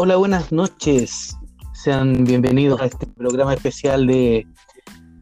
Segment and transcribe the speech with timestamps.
[0.00, 1.36] Hola, buenas noches.
[1.72, 4.46] Sean bienvenidos a este programa especial de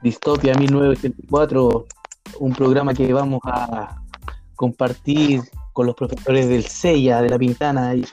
[0.02, 1.86] Distopia 1984,
[2.40, 4.02] un programa que vamos a
[4.54, 5.40] compartir
[5.72, 8.04] con los profesores del CEIA, de La Pintana, y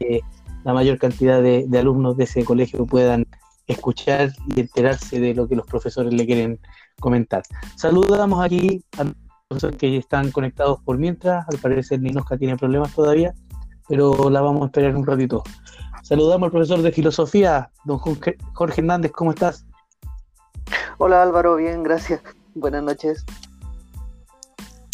[0.00, 0.20] que
[0.64, 3.24] la mayor cantidad de, alumnos de ese colegio puedan
[3.68, 6.58] escuchar y enterarse de lo que los profesores le quieren
[6.98, 7.44] comentar.
[7.76, 9.14] Saludamos aquí a los
[9.46, 13.32] profesores que están conectados por mientras, al parecer Ninosca tiene problemas todavía,
[13.88, 15.42] pero la vamos a esperar un ratito.
[16.02, 18.36] Saludamos al profesor de filosofía, don Jorge
[18.80, 19.66] Hernández, ¿cómo estás?
[20.98, 22.20] Hola Álvaro, bien, gracias.
[22.54, 23.24] Buenas noches.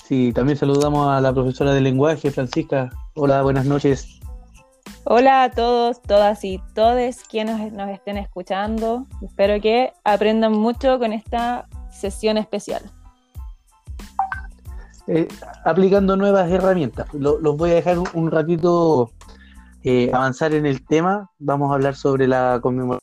[0.04, 2.90] Sí, también saludamos a la profesora de lenguaje, Francisca.
[3.14, 4.20] Hola, buenas noches.
[5.04, 9.06] Hola a todos, todas y todes quienes nos estén escuchando.
[9.22, 12.82] Espero que aprendan mucho con esta sesión especial.
[15.06, 15.28] Eh,
[15.64, 17.06] aplicando nuevas herramientas.
[17.12, 19.10] los voy a dejar un, ratito
[19.83, 21.30] eh, avanzar en el tema.
[21.38, 23.00] Vamos a hablar sobre la conmemoración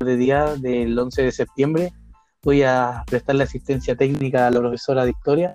[0.00, 1.92] de día del 11 de septiembre.
[2.42, 5.54] Voy a prestarle asistencia técnica a la profesora de historia.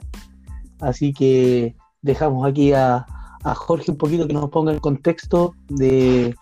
[0.79, 3.05] Así que dejamos aquí a,
[3.43, 6.33] Jorge un poquito que nos ponga el contexto de,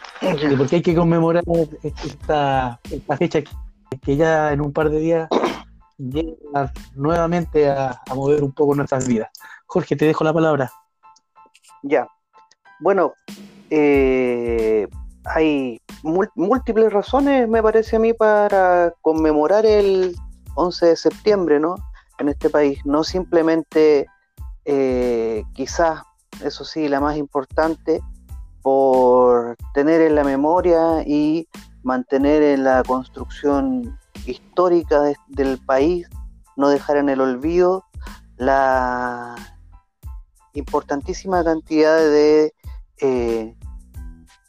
[0.56, 1.44] por qué hay que conmemorar
[1.82, 2.80] esta,
[3.18, 3.42] fecha
[4.04, 5.28] que, ya en un par de días
[6.96, 9.30] nuevamente a, mover un poco nuestras vidas.
[9.66, 10.72] Jorge, te dejo la palabra.
[11.84, 12.08] Ya.
[12.80, 13.14] Bueno,
[13.70, 14.88] eh,
[15.26, 20.16] hay múltiples razones, me parece a mí, para conmemorar el
[20.56, 21.76] 11 de septiembre, ¿no?
[22.18, 22.80] En este país.
[22.86, 24.08] No simplemente,
[24.66, 26.02] eh, quizás,
[26.44, 28.02] eso sí, la más importante,
[28.62, 31.48] por tener en la memoria y
[31.84, 36.08] mantener en la construcción histórica del país,
[36.56, 37.86] no dejar en el olvido
[38.38, 39.36] la
[40.54, 42.54] importantísima cantidad de
[43.00, 43.56] eh,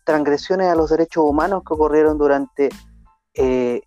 [0.04, 2.70] transgresiones a los derechos humanos que ocurrieron durante
[3.34, 3.82] eh,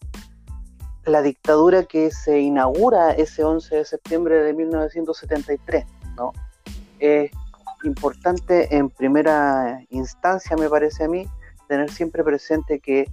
[1.05, 5.85] la dictadura que se inaugura ese 11 de septiembre de 1973.
[6.15, 6.33] ¿no?
[6.99, 7.31] Es
[7.83, 11.27] importante en primera instancia, me parece a mí,
[11.67, 13.09] tener siempre presente que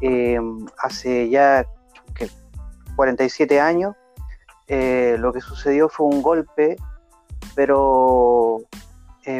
[0.00, 0.38] eh,
[0.78, 1.66] hace ya
[2.96, 3.94] 47 años
[4.68, 6.76] eh, lo que sucedió fue un golpe,
[7.54, 8.62] pero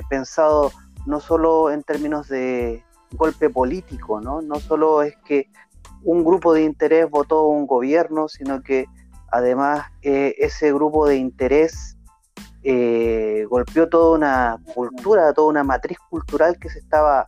[0.09, 0.72] pensado
[1.06, 4.43] no solo en términos de golpe político, ¿no?
[4.43, 5.49] No solo es que
[6.03, 8.87] un grupo de interés votó un gobierno, sino que
[9.31, 11.97] además eh, ese grupo de interés
[12.62, 17.27] eh, golpeó toda una cultura, toda una matriz cultural que se estaba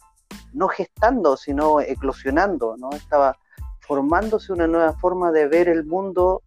[0.53, 2.91] no gestando, sino eclosionando, ¿no?
[2.91, 3.37] Estaba
[3.89, 6.43] formándose una nueva forma de ver el mundo,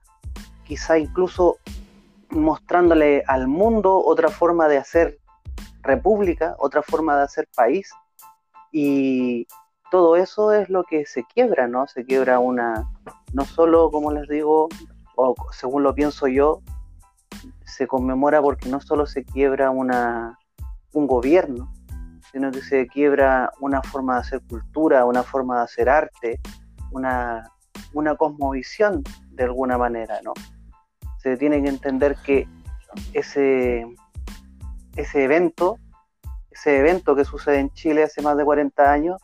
[0.64, 1.58] quizá incluso
[2.30, 5.18] mostrándole al mundo otra forma de hacer
[5.82, 7.90] república, otra forma de hacer país,
[8.72, 9.48] y
[9.90, 11.88] todo eso es lo que se quiebra, ¿no?
[11.88, 12.88] Se quiebra una,
[13.34, 14.70] no solo, como les digo,
[15.16, 16.62] o según lo pienso yo,
[17.66, 20.38] se conmemora porque no solo se quiebra una,
[20.94, 21.74] un gobierno,
[22.32, 26.40] sino que se quiebra una forma de hacer cultura, una forma de hacer arte,
[26.92, 27.50] una,
[27.94, 30.34] una cosmovisión de alguna manera, ¿no?
[31.18, 32.48] Se tiene que entender que
[33.14, 33.86] ese,
[34.96, 35.78] ese evento
[36.52, 39.22] ese evento que sucede en Chile hace más de 40 años,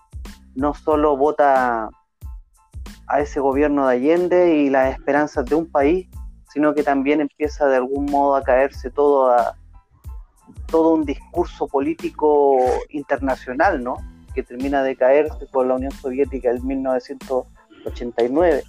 [0.56, 1.90] no solo vota
[3.08, 6.08] a ese gobierno de Allende y las esperanzas de un país,
[6.52, 9.36] sino que también empieza de algún modo a caerse todo
[10.68, 12.58] todo un discurso político
[12.90, 13.98] internacional, ¿no?
[14.34, 16.66] Que termina de caerse por la Unión Soviética en
[17.92, 18.64] 1989.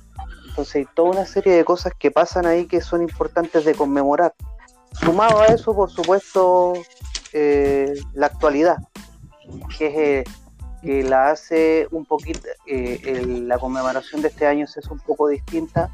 [0.49, 4.35] Entonces hay toda una serie de cosas que pasan ahí que son importantes de conmemorar.
[4.93, 6.75] Sumado a eso, por supuesto,
[7.33, 8.79] eh, la actualidad,
[9.77, 10.25] que es eh,
[10.83, 15.91] que la hace un poquito, eh, la conmemoración de este año es un poco distinta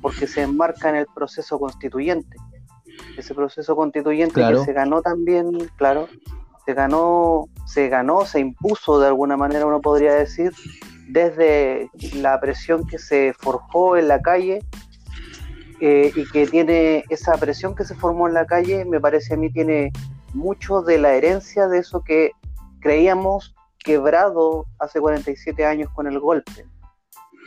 [0.00, 2.36] porque se enmarca en el proceso constituyente.
[3.16, 6.08] Ese proceso constituyente que se ganó también, claro,
[6.64, 10.52] se ganó, se ganó, se impuso de alguna manera, uno podría decir,
[11.08, 14.60] desde la presión que se forjó en la calle
[15.80, 19.50] y que tiene esa presión que se formó en la calle, me parece a mí
[19.50, 19.92] tiene
[20.34, 22.32] mucho de la herencia de eso que
[22.80, 26.66] creíamos quebrado hace 47 años con el golpe.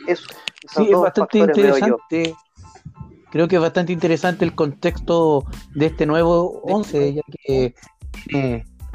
[0.06, 0.26] Eso.
[0.74, 2.34] Sí, es bastante interesante.
[3.30, 5.44] Creo que es bastante interesante el contexto
[5.74, 7.74] de este nuevo 11, ya que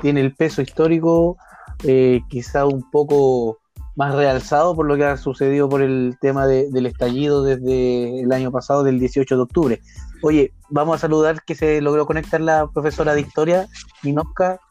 [0.02, 1.38] tiene, el peso histórico
[1.84, 3.58] eh, quizá un poco
[3.98, 8.52] más realzado por lo que ha sucedido por el tema del estallido desde el año
[8.52, 9.82] pasado, del 18 de octubre.
[10.22, 13.68] Oye, vamos a saludar que se logró conectar la profesora de historia,
[14.04, 14.62] Ninoska.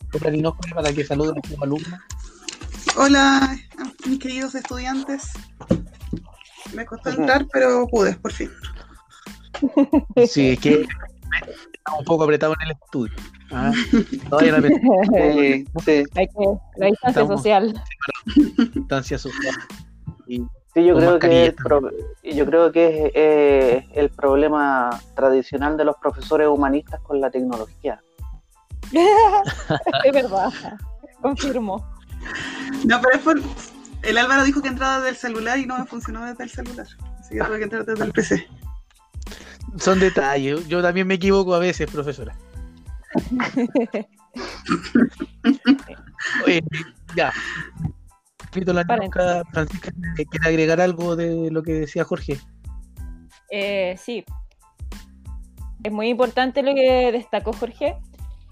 [0.75, 2.01] Para que salude a sus alumnos.
[2.97, 3.59] Hola,
[4.07, 5.33] mis queridos estudiantes.
[6.73, 8.51] Me costó entrar, pero pude, por fin.
[10.29, 10.87] Sí, es que
[11.75, 13.13] estamos un poco apretados en el estudio.
[13.53, 13.73] ¿Ah?
[14.31, 14.81] No vayan a pensar
[15.35, 16.05] Sí, sí.
[16.15, 16.45] Hay que,
[16.77, 17.83] la distancia Estamos- social.
[18.75, 19.55] distancia social.
[20.27, 20.45] Y
[20.75, 21.91] Sí, yo creo que pro-
[22.23, 28.03] yo creo que es eh, el problema tradicional de los profesores humanistas con la tecnología.
[30.05, 30.53] es verdad.
[31.23, 31.85] Confirmo.
[32.85, 33.41] No, pero es por...
[34.03, 36.87] El Álvaro dijo que entraba desde el celular y no me funcionó desde el celular.
[37.21, 38.47] Así que tuve que entrar desde el PC.
[39.79, 40.69] son detalles.
[40.69, 42.37] Yo también me equivoco a veces, profesora.
[46.47, 46.63] Oye,
[47.15, 47.33] ya.
[48.55, 52.39] La nota, Francisca, ¿quiere agregar algo de lo que decía Jorge?
[53.51, 54.25] Eh, sí.
[55.83, 57.99] Es muy importante lo que destacó Jorge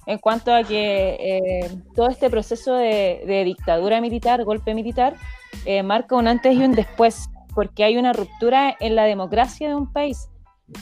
[0.07, 5.17] en cuanto a que eh, todo este proceso de, de dictadura militar, golpe militar,
[5.65, 9.75] eh, marca un antes y un después, porque hay una ruptura en la democracia de
[9.75, 10.29] un país,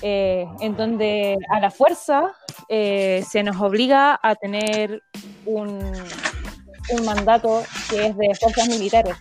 [0.01, 2.33] eh, en donde a la fuerza
[2.69, 5.03] eh, se nos obliga a tener
[5.45, 5.69] un,
[6.91, 9.17] un mandato que es de fuerzas militares.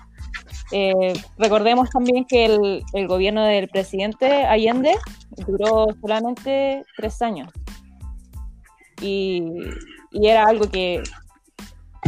[0.72, 4.96] Eh, recordemos también que el, el gobierno del presidente Allende
[5.46, 7.52] duró solamente tres años.
[9.02, 9.44] Y,
[10.12, 11.02] y era algo que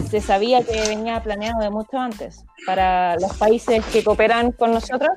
[0.09, 2.45] se sabía que venía planeado de mucho antes.
[2.65, 5.11] Para los países que cooperan con nosotros,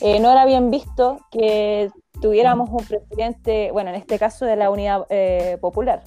[0.00, 1.90] eh, no era bien visto que
[2.20, 6.02] tuviéramos un presidente, bueno, en este caso de la Unidad eh, Popular.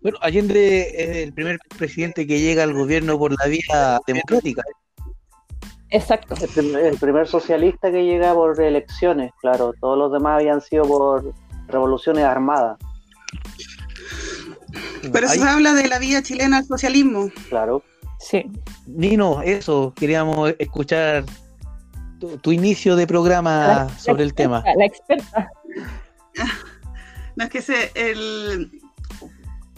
[0.00, 4.62] Bueno, Allende es el primer presidente que llega al gobierno por la vía democrática.
[5.90, 6.34] Exacto.
[6.40, 9.72] El primer, el primer socialista que llega por elecciones, claro.
[9.80, 11.32] Todos los demás habían sido por
[11.66, 12.78] revoluciones armadas,
[15.12, 17.30] Pero eso se habla de la vía chilena al socialismo.
[17.48, 17.82] claro.
[18.20, 18.50] Sí.
[18.86, 21.24] Nino, eso, queríamos escuchar
[22.18, 24.64] tu, tu inicio de programa La- sobre la el tema.
[24.76, 25.50] La experta.
[27.36, 28.80] No es que se, el,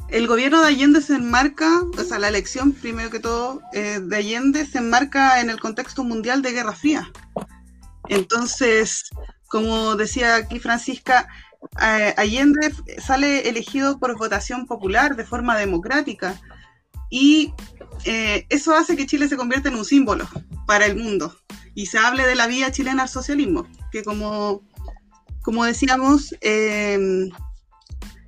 [0.08, 4.16] el gobierno de Allende se enmarca, o sea, la elección, primero que todo, eh, de
[4.16, 7.12] Allende se enmarca en el contexto mundial de Guerra Fría.
[8.08, 9.10] Entonces,
[9.48, 11.28] como decía aquí Francisca,
[11.82, 16.40] eh, Allende sale elegido por votación popular de forma democrática
[17.10, 17.52] y
[18.06, 20.26] eh, eso hace que Chile se convierta en un símbolo
[20.66, 21.36] para el mundo
[21.74, 24.62] y se hable de la vía chilena al socialismo, que como,
[25.42, 27.28] como decíamos, eh,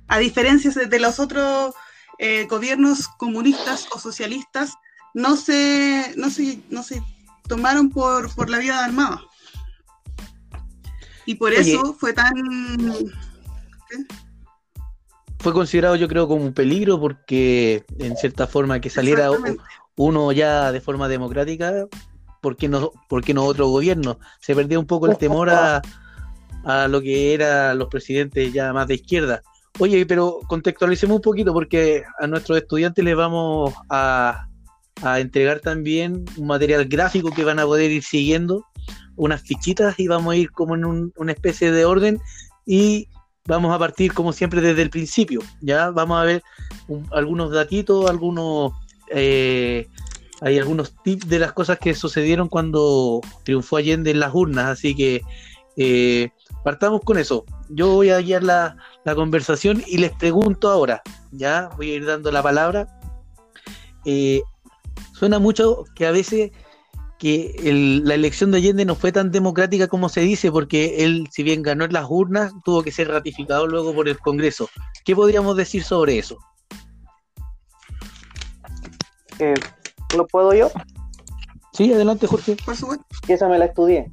[0.07, 1.73] a diferencia de los otros
[2.19, 4.73] eh, gobiernos comunistas o socialistas,
[5.13, 7.01] no se, no se, no se
[7.47, 9.21] tomaron por, por la vía armada.
[11.25, 11.73] Y por Oye.
[11.73, 12.33] eso fue tan...
[15.39, 19.29] Fue considerado, yo creo, como un peligro porque, en cierta forma, que saliera
[19.95, 21.87] uno ya de forma democrática,
[22.43, 24.19] ¿por qué no, por qué no otro gobierno?
[24.41, 25.81] Se perdió un poco el temor a,
[26.65, 29.41] a lo que eran los presidentes ya más de izquierda.
[29.79, 34.45] Oye, pero contextualicemos un poquito porque a nuestros estudiantes les vamos a,
[35.01, 38.65] a entregar también un material gráfico que van a poder ir siguiendo,
[39.15, 42.19] unas fichitas y vamos a ir como en un- una especie de orden
[42.65, 43.07] y
[43.47, 45.89] vamos a partir como siempre desde el principio, ¿ya?
[45.91, 46.43] Vamos a ver
[46.87, 48.73] un- algunos datitos, algunos...
[49.09, 49.87] eh,
[50.43, 54.93] hay algunos tips de las cosas que sucedieron cuando triunfó Allende en las urnas, así
[54.93, 55.21] que
[55.77, 56.31] eh,
[56.65, 57.45] partamos con eso.
[57.69, 58.75] Yo voy a guiar la,
[59.15, 62.87] conversación y les pregunto ahora, ya voy a ir dando la palabra.
[64.05, 64.41] Eh,
[65.13, 66.51] suena mucho que a veces
[67.19, 71.43] que la elección de Allende no fue tan democrática como se dice, porque él, si
[71.43, 74.69] bien ganó en las urnas, tuvo que ser ratificado luego por el Congreso.
[75.05, 76.37] ¿Qué podríamos decir sobre eso?
[79.39, 79.53] Eh,
[80.15, 80.69] ¿Lo puedo yo?
[81.73, 82.55] Sí, adelante, Jorge.
[82.63, 83.05] Por supuesto.
[83.25, 84.11] Que esa me la estudié.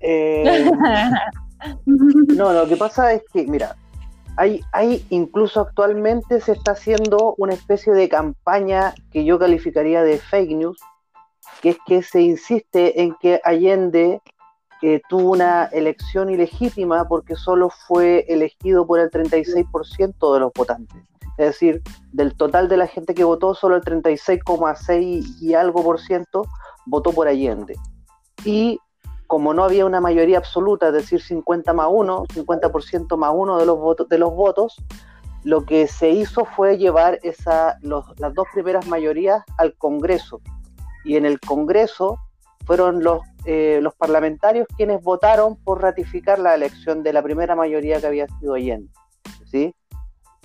[0.00, 0.70] Eh,
[1.86, 3.76] no, lo que pasa es que, mira,
[4.36, 10.18] hay, hay incluso actualmente se está haciendo una especie de campaña que yo calificaría de
[10.18, 10.78] fake news,
[11.60, 14.22] que es que se insiste en que Allende
[14.80, 21.02] eh, tuvo una elección ilegítima porque solo fue elegido por el 36% de los votantes.
[21.38, 26.00] Es decir, del total de la gente que votó, solo el 36,6 y algo por
[26.00, 26.42] ciento
[26.84, 27.76] votó por Allende.
[28.44, 28.80] Y
[29.28, 33.66] como no había una mayoría absoluta, es decir, 50 más 1, 50% más 1 de
[33.66, 34.76] los, votos, de los votos,
[35.44, 40.40] lo que se hizo fue llevar esa, las dos primeras mayorías al Congreso.
[41.04, 42.18] Y en el Congreso
[42.66, 48.00] fueron los, eh, los parlamentarios quienes votaron por ratificar la elección de la primera mayoría
[48.00, 48.90] que había sido Allende.
[49.44, 49.74] ¿sí?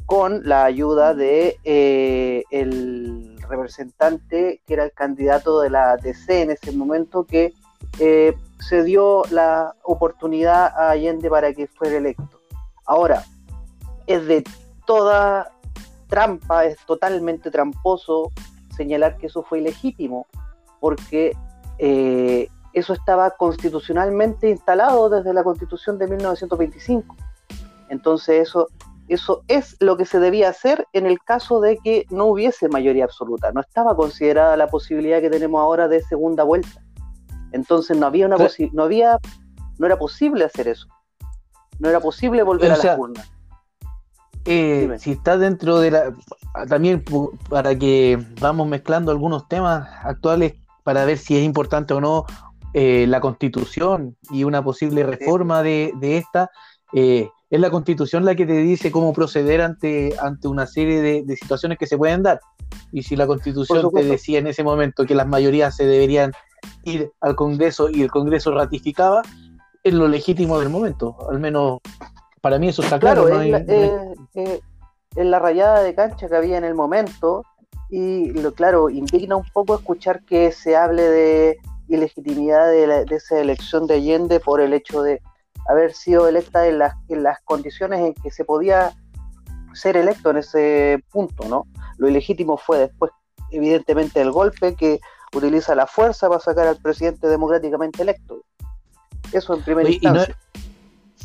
[0.06, 6.52] Con la ayuda de eh, el representante, que era el candidato de la DC en
[6.52, 7.54] ese momento, que
[8.00, 12.42] eh, se dio la oportunidad a Allende para que fuera electo.
[12.86, 13.24] Ahora,
[14.08, 14.44] es de
[14.86, 15.52] toda
[16.08, 18.32] trampa, es totalmente tramposo
[18.76, 20.28] señalar que eso fue ilegítimo,
[20.80, 21.36] porque
[21.78, 27.16] eh, eso estaba constitucionalmente instalado desde la constitución de 1925.
[27.90, 28.68] Entonces eso,
[29.14, 33.06] eso es lo que se debía hacer en el caso de que no hubiese mayoría
[33.06, 33.52] absoluta.
[33.52, 36.84] No estaba considerada la posibilidad que tenemos ahora de segunda vuelta.
[37.52, 38.38] Entonces no había una
[38.72, 39.20] no había,
[39.78, 40.88] no era posible hacer eso.
[41.80, 43.24] No era posible volver a la urna.
[44.46, 46.14] Eh, si está dentro de la
[46.68, 47.04] también
[47.50, 52.26] para que vamos mezclando algunos temas actuales para ver si es importante o no
[52.74, 56.50] eh, la constitución y una posible reforma de, esta,
[56.92, 61.36] eh, es la constitución la que te dice cómo proceder ante, ante una serie de,
[61.36, 62.40] situaciones que se pueden dar.
[62.92, 66.32] Y si la constitución te decía en ese momento que las mayorías se deberían
[66.84, 69.22] ir al Congreso y el Congreso ratificaba,
[69.84, 71.16] es lo legítimo del momento.
[71.30, 71.78] Al menos
[72.42, 73.28] para mí eso está claro.
[73.28, 73.44] claro
[74.34, 74.62] es,
[75.16, 77.46] la, rayada de cancha que había en el momento
[77.92, 81.58] y lo claro, indigna un poco escuchar que se hable de
[81.88, 85.22] ilegitimidad de, de, esa elección de Allende por el hecho de
[85.68, 88.94] haber sido electa en las, en las condiciones en que se podía
[89.74, 91.66] ser electo en ese punto, ¿no?
[91.98, 93.12] Lo ilegítimo fue después,
[93.52, 95.00] evidentemente, el golpe que
[95.36, 98.44] utiliza la fuerza para sacar al presidente democráticamente electo.
[99.32, 100.38] Eso en primera instancia.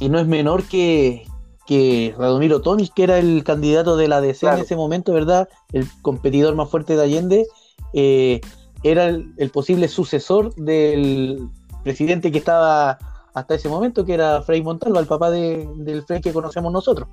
[0.00, 1.26] Y no, es, menor que,
[1.66, 5.48] que Radomiro Tomis, que era el candidato de la DC en ese momento, ¿verdad?
[5.72, 7.46] El competidor más fuerte de Allende,
[7.92, 8.40] eh,
[8.82, 11.48] era el, posible sucesor del
[11.82, 12.98] presidente que estaba
[13.38, 17.08] hasta ese momento, que era Frei Montalva, el papá del Frei que conocemos nosotros.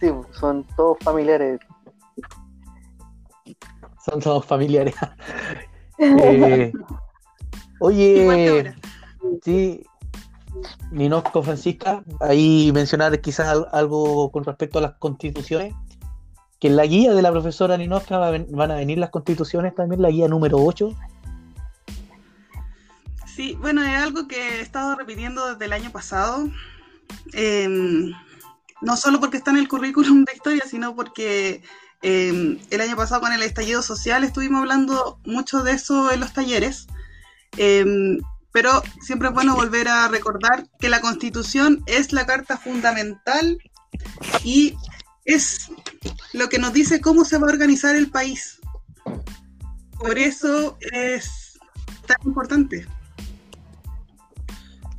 [0.00, 1.60] Sí, son todos familiares.
[4.04, 4.94] Son todos familiares.
[6.04, 6.72] Eh,
[7.78, 8.74] oye,
[9.44, 9.86] sí,
[10.90, 15.74] Ninosco Francisca, ahí mencionar quizás algo con respecto a las constituciones
[16.62, 20.10] que en la guía de la profesora Ninoska van a venir las constituciones también, la
[20.10, 20.90] guía número 8.
[23.34, 26.50] Sí, bueno, es algo que he estado repitiendo desde el año pasado.
[27.32, 28.12] Em,
[28.82, 31.62] no solo porque está en el currículum de historia, sino porque
[32.02, 36.34] em, el año pasado con el estallido social estuvimos hablando mucho de eso en los
[36.34, 36.88] talleres.
[37.56, 38.18] Em,
[38.52, 43.58] pero siempre es bueno volver a recordar que la constitución es la carta fundamental
[44.44, 44.76] y
[45.24, 45.70] es
[46.34, 48.60] lo que nos dice cómo se va a organizar el país.
[49.98, 51.58] Por eso es
[52.06, 52.86] tan importante.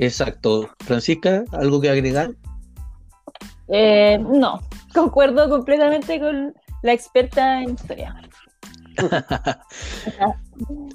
[0.03, 0.69] Exacto.
[0.79, 2.31] Francisca, ¿algo que agregar?
[3.69, 4.61] Eh, no,
[4.93, 8.15] concuerdo completamente con la experta en historia.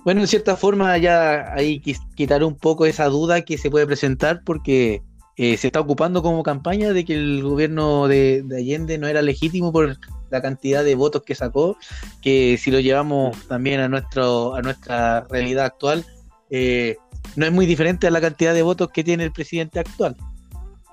[0.05, 3.87] bueno, en cierta forma ya hay que quitar un poco esa duda que se puede
[3.87, 5.03] presentar porque
[5.37, 9.73] eh, se está ocupando como campaña de que el gobierno de, Allende no era legítimo
[9.73, 9.97] por
[10.31, 11.77] la cantidad de votos que sacó,
[12.21, 16.05] que si lo llevamos también a, nuestro, a nuestra realidad actual,
[16.51, 16.97] eh,
[17.37, 20.17] no es muy diferente a la cantidad de votos que tiene el presidente actual.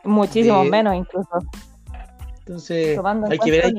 [0.04, 1.30] Muchísimo menos incluso.
[2.40, 3.00] Entonces,
[3.30, 3.74] hay que ver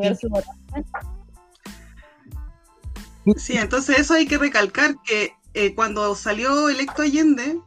[3.36, 7.58] Sí, entonces eso hay que recalcar que eh, cuando salió electo Allende,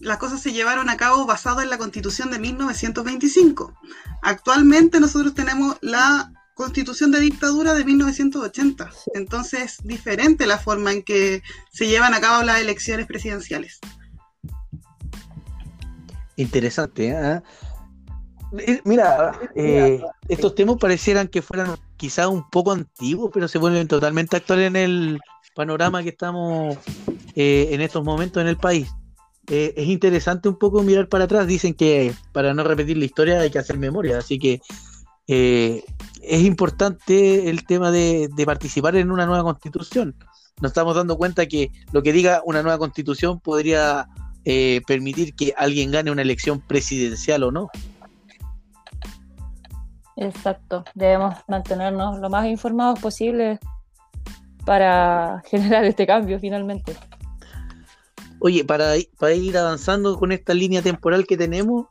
[0.00, 3.74] las cosas se llevaron a cabo basado en la constitución de 1925.
[4.22, 8.90] Actualmente nosotros tenemos la constitución de dictadura de 1980.
[9.14, 13.78] Entonces es diferente la forma en que se llevan a cabo las elecciones presidenciales.
[16.36, 17.10] Interesante.
[17.10, 17.42] ¿eh?
[18.58, 23.86] eh mira, eh, estos temas parecieran que fueran quizás un poco antiguos, pero se vuelven
[23.86, 25.20] totalmente actuales en el
[25.54, 26.78] panorama que estamos
[27.34, 28.88] eh, en estos momentos en el país.
[29.48, 31.46] Eh, es interesante un poco mirar para atrás.
[31.46, 34.62] Dicen que para no repetir la historia hay que hacer memoria, así que
[35.28, 35.84] eh,
[36.26, 40.14] es importante el tema de, participar en una nueva constitución.
[40.60, 44.08] Nos estamos dando cuenta que lo que diga una nueva constitución podría
[44.44, 47.70] eh, permitir que alguien gane una elección presidencial o no.
[50.16, 53.58] Exacto, debemos mantenernos lo más informados posible
[54.64, 56.96] para generar este cambio finalmente.
[58.40, 61.86] Oye, para, para ir avanzando con esta línea temporal que tenemos,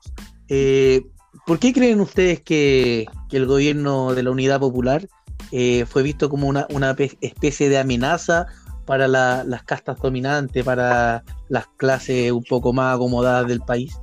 [0.48, 1.02] eh,
[1.46, 5.08] ¿por qué creen ustedes que, el gobierno de la Unidad Popular
[5.52, 8.48] eh, fue visto como una, especie de amenaza
[8.86, 14.00] para las castas dominantes, para las clases un poco más acomodadas del país?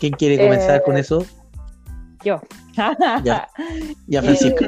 [0.00, 1.26] ¿Quién quiere comenzar con eh, eso?
[2.24, 2.40] Yo.
[3.24, 3.48] ya,
[4.06, 4.66] ya Francisca.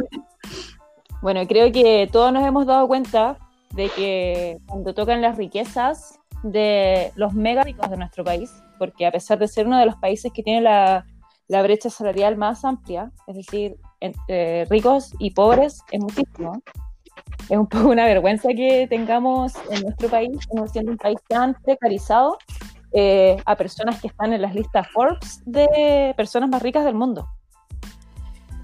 [1.23, 3.39] Bueno, creo que todos nos hemos dado cuenta
[3.75, 9.11] de que cuando tocan las riquezas de los mega ricos de nuestro país, porque a
[9.11, 11.07] pesar de ser uno de los países que tiene la,
[11.49, 16.63] la brecha salarial más amplia, es decir, entre ricos y pobres, es muchísimo.
[17.49, 20.37] Es un poco una vergüenza que tengamos en nuestro país,
[20.73, 22.39] siendo un país tan precarizado,
[22.93, 27.29] eh, a personas que están en las listas Forbes de personas más ricas del mundo.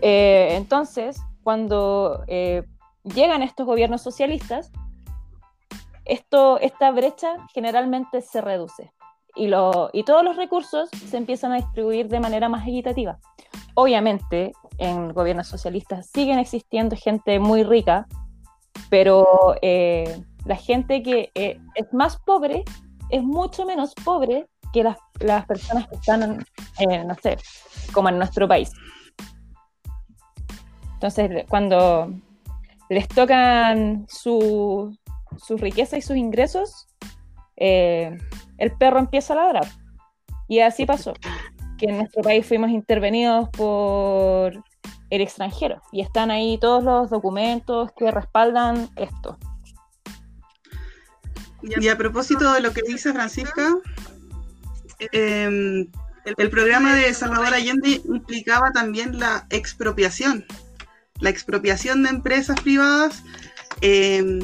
[0.01, 2.63] Eh, entonces, cuando eh,
[3.03, 4.71] llegan estos gobiernos socialistas,
[6.05, 8.93] esto, esta brecha generalmente se reduce
[9.35, 13.19] y, lo, y todos los recursos se empiezan a distribuir de manera más equitativa.
[13.75, 18.07] Obviamente, en gobiernos socialistas siguen existiendo gente muy rica,
[18.89, 22.65] pero eh, la gente que eh, es más pobre
[23.11, 26.45] es mucho menos pobre que las, las personas que están,
[26.79, 27.37] eh, no sé,
[27.93, 28.71] como en nuestro país.
[30.95, 32.13] Entonces, cuando
[32.89, 34.97] les tocan su,
[35.39, 36.87] sus riquezas y sus ingresos,
[37.57, 38.17] eh,
[38.61, 39.67] el perro empieza a ladrar.
[40.49, 41.15] Y así pasó,
[41.79, 44.53] que en nuestro país fuimos intervenidos por
[45.11, 49.39] el extranjero y están ahí todos los documentos que respaldan esto.
[51.63, 53.75] Y a propósito de lo que dice Francisca,
[55.13, 55.87] eh,
[56.25, 60.45] el programa de Salvador Allende implicaba también la expropiación,
[61.19, 63.23] la expropiación de empresas privadas
[63.81, 64.39] eh,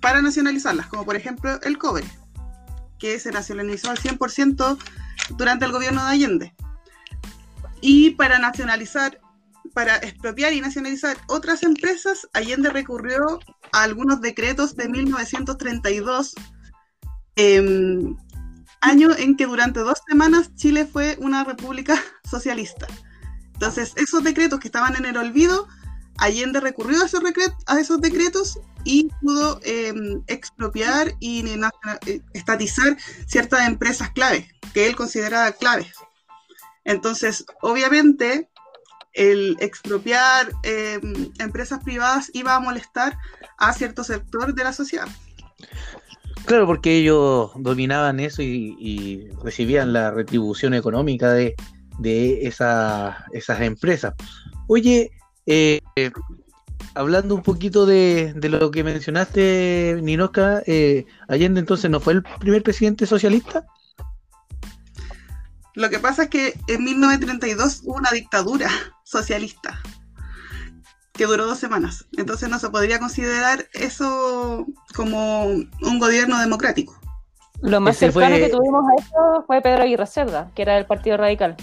[0.00, 2.04] para nacionalizarlas, como por ejemplo el cobre,
[3.00, 4.78] que se nacionalizó al 100%
[5.36, 6.54] durante el gobierno de Allende.
[7.80, 9.20] Y para nacionalizar,
[9.74, 13.40] para expropiar y nacionalizar otras empresas, Allende recurrió
[13.72, 16.34] a algunos decretos de 1932,
[17.36, 18.14] eh,
[18.80, 21.96] año en que durante dos semanas Chile fue una república
[22.30, 22.86] socialista.
[23.54, 25.68] Entonces, esos decretos que estaban en el olvido,
[26.20, 29.92] Allende recurrió a esos, decretos y pudo eh,
[30.26, 31.44] expropiar y
[32.06, 35.92] eh, estatizar ciertas empresas claves, que él consideraba claves.
[36.84, 38.50] Entonces, obviamente,
[39.14, 41.00] el expropiar eh,
[41.38, 43.16] empresas privadas iba a molestar
[43.58, 45.08] a cierto sector de la sociedad.
[46.44, 51.54] Claro, porque ellos dominaban eso y, recibían la retribución económica de,
[51.98, 54.14] de esa, esas empresas.
[54.66, 55.10] Oye,
[55.46, 55.80] eh,
[56.94, 62.22] hablando un poquito de, de, lo que mencionaste, Ninoska, eh, Allende entonces no fue el
[62.22, 63.66] primer presidente socialista.
[65.74, 68.68] Lo que pasa es que en 1932 hubo una dictadura
[69.04, 69.80] socialista
[71.12, 72.06] que duró dos semanas.
[72.16, 76.98] Entonces no se podría considerar eso como un gobierno democrático.
[77.62, 78.46] Lo más Ese cercano fue...
[78.46, 81.56] que tuvimos a eso fue Pedro Aguirre Cerda, que era del Partido Radical.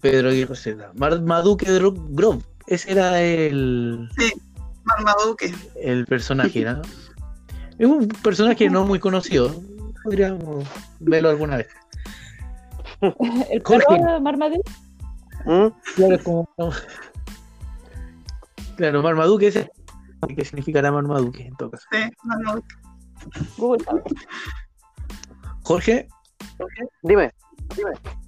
[0.00, 0.92] Pedro Aguirre Cerda.
[0.94, 2.42] Marmaduke Grove.
[2.66, 4.08] Ese era el.
[4.18, 4.32] Sí,
[4.84, 5.54] Marmaduke.
[5.76, 6.82] El personaje, ¿no?
[7.78, 9.54] es un personaje no muy conocido.
[10.04, 10.66] Podríamos
[11.00, 11.68] verlo alguna vez.
[13.50, 14.70] ¿El perro Marmaduke?
[15.44, 15.66] ¿Mm?
[15.96, 16.48] Claro, como.
[18.76, 19.70] Claro, Marmaduke ese.
[20.36, 21.86] ¿Qué significará Marmaduke en todo caso?
[21.90, 22.74] Sí, Marmaduke.
[23.56, 23.84] Google.
[25.62, 26.08] Jorge.
[26.58, 26.88] Jorge.
[27.02, 27.32] Dime,
[27.76, 28.21] dime.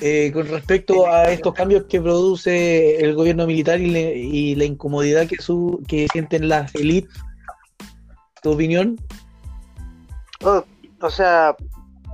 [0.00, 4.64] Eh, con respecto a estos cambios que produce el gobierno militar y, le, y la
[4.64, 7.12] incomodidad que, su, que sienten las élites,
[8.40, 8.96] ¿tu opinión?
[10.44, 10.62] Oh,
[11.00, 11.56] o sea,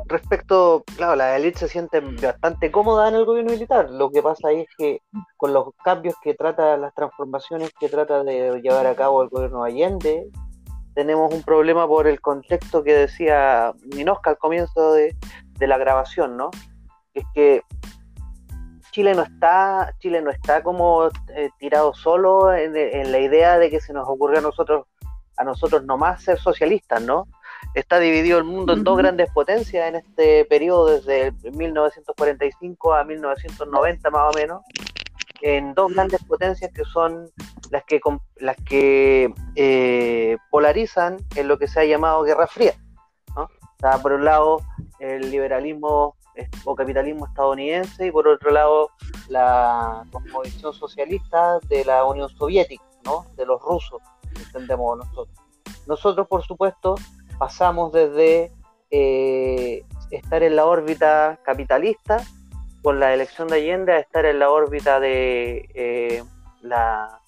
[0.06, 3.90] respecto, claro, las élites se sienten bastante cómodas en el gobierno militar.
[3.90, 5.02] Lo que pasa ahí es que
[5.36, 9.62] con los cambios que trata, las transformaciones que trata de llevar a cabo el gobierno
[9.62, 10.30] Allende,
[10.94, 15.14] tenemos un problema por el contexto que decía Minosca al comienzo de,
[15.58, 16.50] de la grabación, ¿no?
[17.14, 17.62] Es que
[18.90, 23.70] Chile no está, Chile no está como eh, tirado solo en, en, la idea de
[23.70, 24.86] que se nos ocurrió a nosotros,
[25.36, 27.26] a nosotros nomás ser socialistas, ¿no?
[27.74, 28.84] Está dividido el mundo en uh -huh.
[28.84, 34.62] dos grandes potencias en este periodo desde 1945 a 1990 más o menos,
[35.40, 37.28] en dos grandes potencias que son
[37.70, 38.00] las que
[38.36, 42.74] las que eh, polarizan en lo que se ha llamado Guerra Fría,
[43.34, 43.48] ¿no?
[43.72, 44.60] Está por un lado
[45.00, 46.14] el liberalismo
[46.64, 48.90] o capitalismo estadounidense y por otro lado
[49.28, 53.26] la cosmovisión socialista de la Unión Soviética, ¿no?
[53.36, 54.02] de los rusos,
[54.34, 55.38] entendemos nosotros.
[55.86, 56.96] Nosotros, por supuesto,
[57.38, 58.52] pasamos desde
[58.90, 62.22] eh, estar en la órbita capitalista
[62.82, 66.22] con la elección de Allende a estar en la órbita de eh,
[66.60, 67.20] la,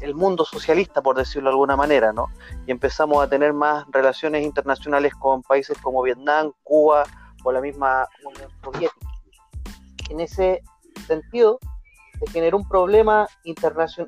[0.00, 2.28] el mundo socialista, por decirlo de alguna manera, ¿no?
[2.66, 7.04] Y empezamos a tener más relaciones internacionales con países como Vietnam, Cuba,
[7.46, 9.08] o la misma Unión Soviética.
[10.10, 10.62] En ese
[11.06, 11.60] sentido,
[12.18, 13.28] se generó un problema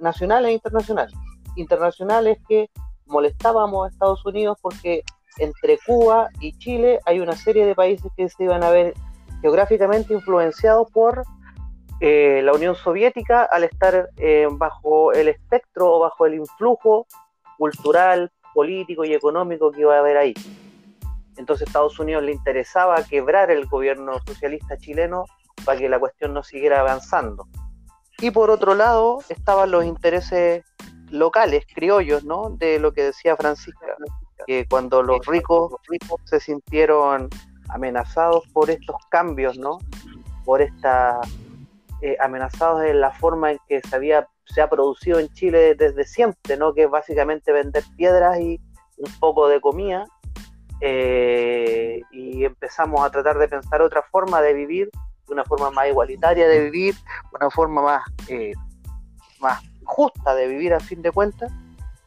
[0.01, 1.09] nacional e internacional.
[1.55, 2.69] Internacional es que
[3.07, 5.05] molestábamos a Estados Unidos porque
[5.39, 8.95] entre Cuba y Chile hay una serie de países que se iban a ver
[9.41, 11.23] geográficamente influenciados por
[12.01, 17.07] eh, la Unión Soviética al estar eh, bajo el espectro o bajo el influjo
[17.57, 20.35] cultural, político y económico que iba a haber ahí.
[21.39, 25.25] Entonces Estados Unidos le interesaba quebrar el gobierno socialista chileno
[25.65, 27.47] para que la cuestión no siguiera avanzando.
[28.21, 30.65] Y por otro lado estaban los intereses
[31.11, 32.51] locales, criollos, ¿no?
[32.51, 33.87] De lo que decía Francisca,
[34.47, 37.29] que cuando los ricos, ricos se sintieron
[37.69, 39.79] amenazados por estos cambios, ¿no?
[40.45, 41.21] Por esta
[42.03, 46.05] eh, amenazados en la forma en que se había se ha producido en Chile desde
[46.05, 46.73] siempre, ¿no?
[46.73, 48.61] Que es básicamente vender piedras y
[48.97, 50.07] un poco de comida.
[50.81, 54.91] Eh, y empezamos a tratar de pensar otra forma de vivir,
[55.29, 56.95] una forma más igualitaria de vivir,
[57.33, 58.53] una forma más, eh,
[59.41, 61.53] más justa de vivir a fin de cuentas.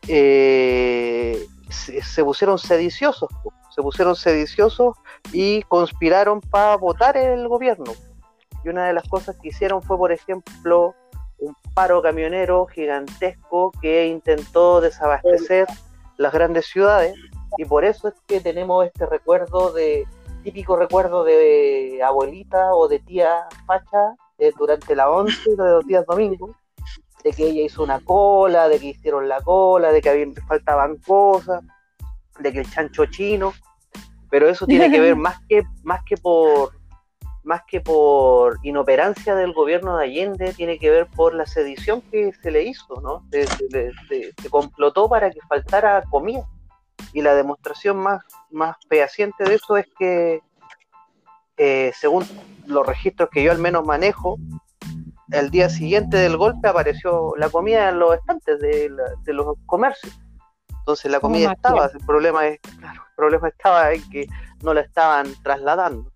[0.01, 3.29] Se, se, pusieron sediciosos,
[3.69, 4.97] se pusieron sediciosos
[5.31, 7.93] y conspiraron para votar el gobierno.
[8.63, 10.95] Y una de las cosas que hicieron fue, por ejemplo,
[11.41, 15.67] un paro camionero gigantesco que intentó desabastecer
[16.17, 17.15] las grandes ciudades.
[17.62, 20.08] Y por eso es que tenemos este recuerdo de,
[20.43, 26.04] típico recuerdo de abuelita o de tía facha eh, durante la once de los días
[26.08, 26.56] domingos,
[27.24, 30.97] de que ella hizo una cola, de que hicieron la cola, de que había, faltaban
[31.06, 31.63] cosas,
[32.39, 33.54] de que el chancho chino,
[34.32, 36.71] pero eso tiene que ver más que, más que por
[37.43, 42.34] más que por inoperancia del gobierno de Allende, tiene que ver por la sedición que
[42.34, 43.24] se le hizo, ¿no?
[43.30, 46.47] Se, complotó para que faltara comida.
[47.14, 50.42] Y la demostración más, más fehaciente de eso es que,
[51.58, 52.26] eh, según
[52.66, 54.38] los registros que yo al menos manejo,
[55.32, 58.90] el día siguiente del golpe apareció la comida en los estantes de,
[59.28, 60.20] los comercios.
[60.80, 64.28] Entonces la comida estaba, el problema es, claro, el problema estaba en que
[64.64, 66.12] no la estaban trasladando.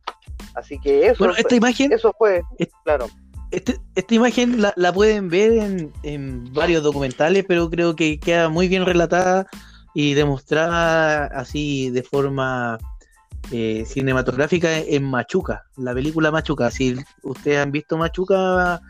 [0.56, 2.42] Así que eso, bueno, esta imagen, eso fue,
[2.84, 3.08] claro.
[3.52, 8.86] Este, esta imagen la, pueden ver en, varios documentales, pero creo que queda muy bien
[8.86, 9.48] relatada
[9.96, 12.78] y demostrada así de forma
[13.52, 16.70] eh, cinematográfica en Machuca, la película Machuca.
[16.70, 18.82] Si ustedes han visto Machuca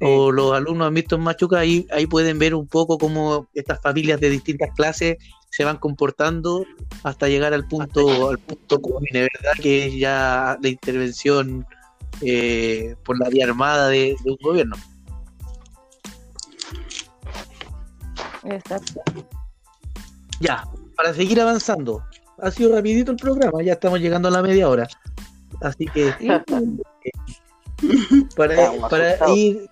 [0.00, 4.20] o los alumnos han visto Machuca, ahí, ahí pueden ver un poco cómo estas familias
[4.20, 5.16] de distintas clases
[5.50, 6.64] se van comportando
[7.02, 8.80] hasta llegar al punto, al punto
[9.12, 9.52] ¿verdad?
[9.60, 11.66] Que es ya la intervención
[12.20, 14.76] eh, por la vía armada de, un gobierno.
[20.40, 20.64] Ya,
[20.96, 22.02] para seguir avanzando,
[22.40, 24.88] ha sido rapidito el programa, ya estamos llegando a la media hora.
[25.60, 26.12] Así que
[28.36, 29.68] para, para ir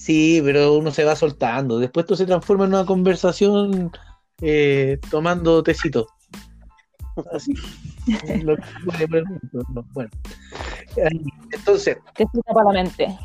[0.00, 1.78] sí, pero uno se va soltando.
[1.78, 3.92] Después esto se transforma en una conversación
[4.40, 6.06] eh, tomando tecito.
[7.32, 7.54] Así.
[9.92, 10.10] bueno.
[11.52, 11.98] Entonces.
[12.46, 13.18] para la mente.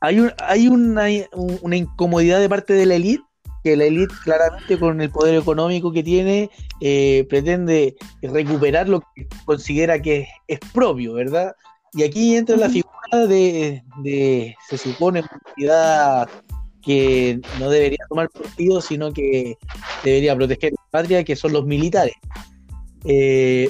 [0.00, 3.22] Hay, un, hay una, una incomodidad de parte de la élite
[3.62, 9.26] que la élite claramente con el poder económico que tiene eh, pretende recuperar lo que
[9.44, 11.54] considera que es, propio, ¿verdad?
[11.92, 16.28] Y aquí entra la figura de, de se supone, una entidad
[16.82, 19.56] que no debería tomar partido, sino que
[20.02, 22.14] debería proteger la patria, que son los militares.
[23.04, 23.68] Eh,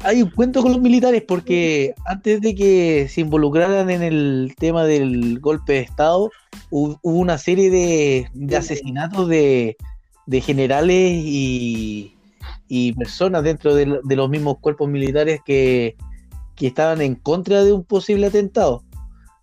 [0.00, 4.84] hay un cuento con los militares porque antes de que se involucraran en el tema
[4.84, 6.30] del golpe de Estado,
[6.70, 9.76] hubo, una serie de, asesinatos de,
[10.42, 12.12] generales y,
[12.98, 15.96] personas dentro de, los mismos cuerpos militares que,
[16.60, 18.82] estaban en contra de un posible atentado.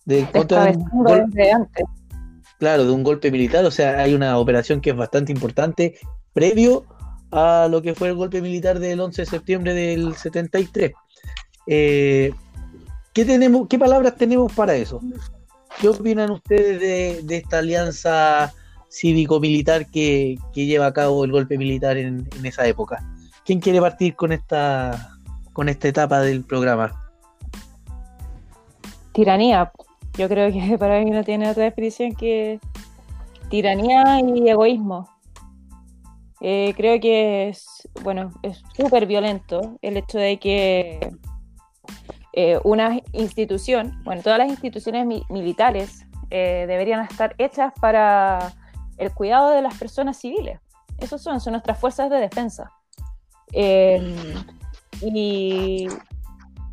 [0.06, 1.86] De, contra de antes
[2.64, 5.96] claro, de un golpe militar, o sea, hay una operación que es bastante importante
[6.32, 6.86] previo
[7.34, 10.92] a lo que fue el golpe militar del 11 de septiembre del 73.
[11.66, 12.32] Eh,
[13.12, 15.02] ¿qué, tenemos, ¿Qué palabras tenemos para eso?
[15.82, 18.54] ¿Qué opinan ustedes de, esta alianza
[18.88, 23.04] cívico-militar que, lleva a cabo el golpe militar en, en, esa época?
[23.44, 25.18] ¿Quién quiere partir con esta,
[25.54, 27.12] con esta etapa del programa?
[29.12, 29.72] Tiranía.
[30.20, 32.60] Yo creo que para mí no tiene otra definición que
[33.50, 35.10] tiranía y egoísmo.
[36.46, 41.00] Eh, creo que es, bueno, es súper violento el hecho de que
[42.34, 48.54] eh, una institución, bueno, todas las instituciones militares eh, deberían estar hechas para
[48.98, 50.60] el cuidado de las personas civiles.
[51.00, 52.70] Esos son, son nuestras fuerzas de defensa.
[55.02, 55.88] y,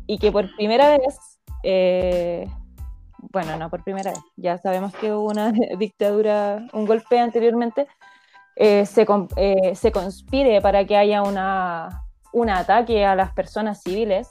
[0.05, 1.17] y que por primera vez
[3.31, 7.87] bueno, no por primera vez, ya sabemos que hubo una dictadura, un golpe anteriormente,
[8.55, 9.05] eh, se,
[9.37, 14.29] eh, se, conspire para que haya una, un ataque a las personas civiles,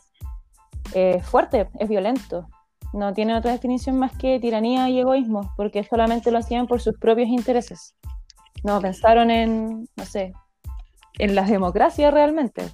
[0.94, 2.48] es fuerte, es violento.
[2.92, 6.98] No tiene otra definición más que tiranía y egoísmo, porque solamente lo hacían por sus
[6.98, 7.94] propios intereses.
[8.64, 10.32] No pensaron en, no sé,
[11.18, 12.68] en las democracias realmente.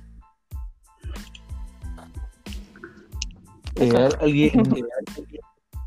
[3.77, 4.63] Eh, ¿alguien,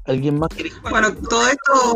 [0.06, 0.50] ¿Alguien más?
[0.90, 1.96] Bueno, todo esto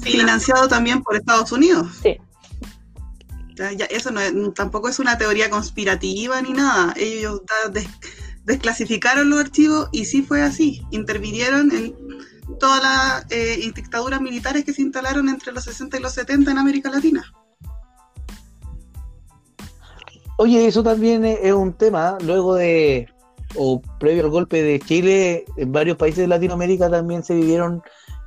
[0.00, 1.98] financiado también por Estados Unidos.
[2.02, 2.16] Sí.
[3.90, 6.94] Eso no tampoco es una teoría conspirativa ni nada.
[6.96, 7.42] Ellos
[8.44, 10.82] desclasificaron los archivos y sí fue así.
[10.90, 11.94] Intervinieron en
[12.58, 16.58] todas las eh, dictaduras militares que se instalaron entre los 60 y los 70 en
[16.58, 17.24] América Latina.
[20.36, 22.16] Oye, eso también es un tema.
[22.24, 23.08] Luego de,
[23.56, 27.82] o previo al golpe de Chile, en varios países de Latinoamérica también se vivieron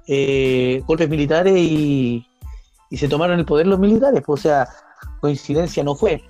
[0.07, 2.27] eh, golpes militares y,
[2.91, 4.21] se tomaron el poder los militares.
[4.23, 4.67] Pues, o sea,
[5.21, 6.23] coincidencia no fue.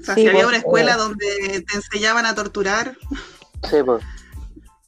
[0.00, 0.98] O sea, si había una escuela eh.
[0.98, 2.96] donde te enseñaban a torturar.
[3.68, 4.02] Sí, pues.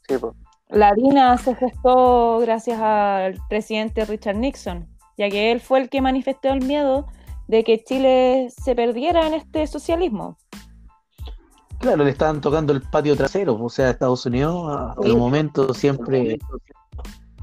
[0.09, 0.35] Sí, pues.
[0.73, 6.01] La DINA se gestó gracias al presidente Richard Nixon, ya que él fue el que
[6.01, 7.07] manifestó el miedo
[7.47, 10.39] de que Chile se perdiera en este socialismo.
[11.79, 16.39] Claro, le estaban tocando el patio trasero, o sea, Estados Unidos hasta el momento siempre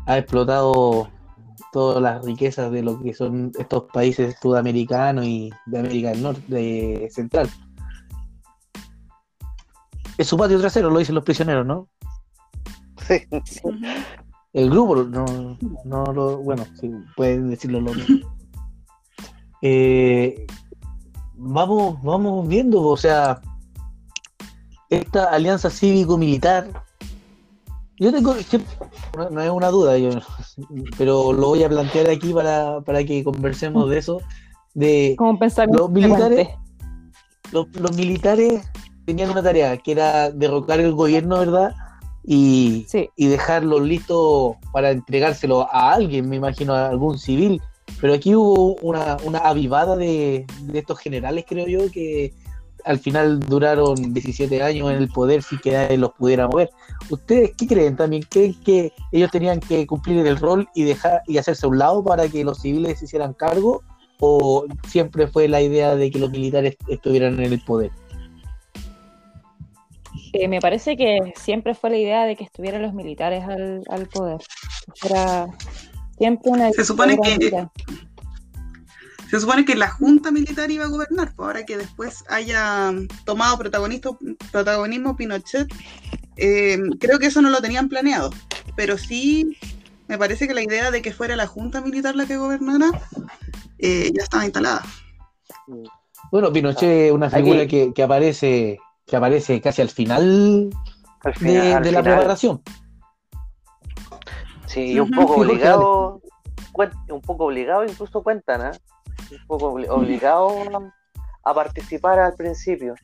[0.07, 1.09] ha explotado
[1.71, 6.43] todas las riquezas de lo que son estos países sudamericanos y de América del Norte,
[6.47, 7.49] de Central.
[10.17, 11.87] Es su patio trasero, lo dicen los prisioneros, ¿no?
[13.07, 13.21] Sí.
[14.51, 18.35] El grupo, no, no lo, bueno, sí, pueden decirlo lo mismo.
[19.61, 20.47] Eh,
[21.35, 23.41] vamos, vamos viendo, o sea,
[24.89, 26.83] esta alianza cívico-militar,
[27.99, 28.33] yo tengo,
[29.31, 30.09] no, es una duda, yo,
[30.97, 34.21] pero lo voy a plantear aquí para, que conversemos de eso,
[34.73, 35.15] de
[35.73, 36.47] los militares,
[37.51, 38.63] los, militares
[39.05, 41.73] tenían una tarea, que era derrocar el gobierno, ¿verdad?
[42.23, 42.85] Y,
[43.15, 47.61] y dejarlo listo para entregárselo a alguien, me imagino, a algún civil.
[47.99, 52.33] Pero aquí hubo una, avivada de, estos generales, creo yo, que
[52.85, 56.69] al final duraron 17 años en el poder sin que los pudiera mover.
[57.09, 58.23] ¿Ustedes qué creen también?
[58.23, 62.03] ¿Creen que ellos tenían que cumplir el rol y dejar y hacerse a un lado
[62.03, 63.83] para que los civiles se hicieran cargo?
[64.19, 67.91] ¿O siempre fue la idea de que los militares estuvieran en el poder?
[70.33, 74.07] Eh, me parece que siempre fue la idea de que estuvieran los militares al, al
[74.07, 74.41] poder.
[75.05, 75.47] Era
[76.19, 77.65] Siempre una se supone que
[79.29, 82.91] se supone que la junta militar iba a gobernar, pues ahora que después haya
[83.25, 85.67] tomado protagonismo Pinochet,
[86.37, 88.31] eh, creo que eso no lo tenían planeado,
[88.75, 89.55] pero sí
[90.07, 92.89] me parece que la idea de que fuera la junta militar la que gobernara
[93.77, 94.81] eh, ya estaba instalada.
[96.31, 100.71] Bueno, Pinochet es una figura que, aparece que aparece casi al final,
[101.39, 102.63] de, la preparación.
[104.65, 106.21] Sí, un poco obligado,
[107.09, 108.79] un poco obligado incluso cuentan, ¿eh?
[109.31, 110.91] Un poco obligado
[111.43, 112.95] a, participar al principio.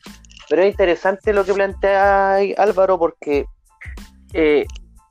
[0.50, 3.46] Pero es interesante lo que plantea Álvaro porque
[4.34, 4.66] eh,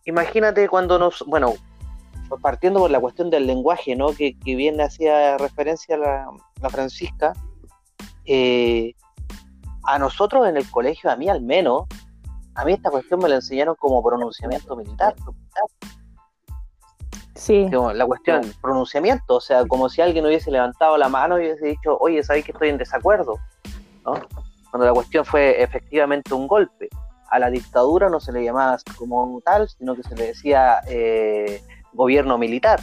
[0.05, 1.55] imagínate cuando nos, bueno,
[2.41, 4.13] partiendo por la cuestión del lenguaje, ¿no?
[4.13, 6.29] Que, que bien hacía referencia la,
[6.61, 7.33] la Francisca,
[8.27, 8.95] eh,
[9.85, 11.85] a nosotros en el colegio, a mí al menos,
[12.55, 15.15] a mí esta cuestión me la enseñaron como pronunciamiento militar.
[17.35, 17.69] Sí.
[17.69, 21.97] la cuestión, pronunciamiento, o sea, como si alguien hubiese levantado la mano y hubiese dicho,
[21.99, 23.39] oye, sabéis que estoy en desacuerdo,
[24.05, 24.15] ¿no?
[24.71, 26.89] Cuando la cuestión fue efectivamente un golpe.
[27.31, 31.63] A la dictadura no se le llamaba como tal, sino que se le decía eh,
[31.93, 32.81] gobierno militar.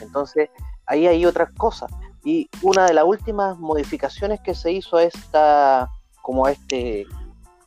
[0.00, 0.50] Entonces,
[0.86, 1.90] ahí hay otras cosas.
[2.24, 5.88] Y una de las últimas modificaciones que se hizo a esta,
[6.22, 7.06] como a este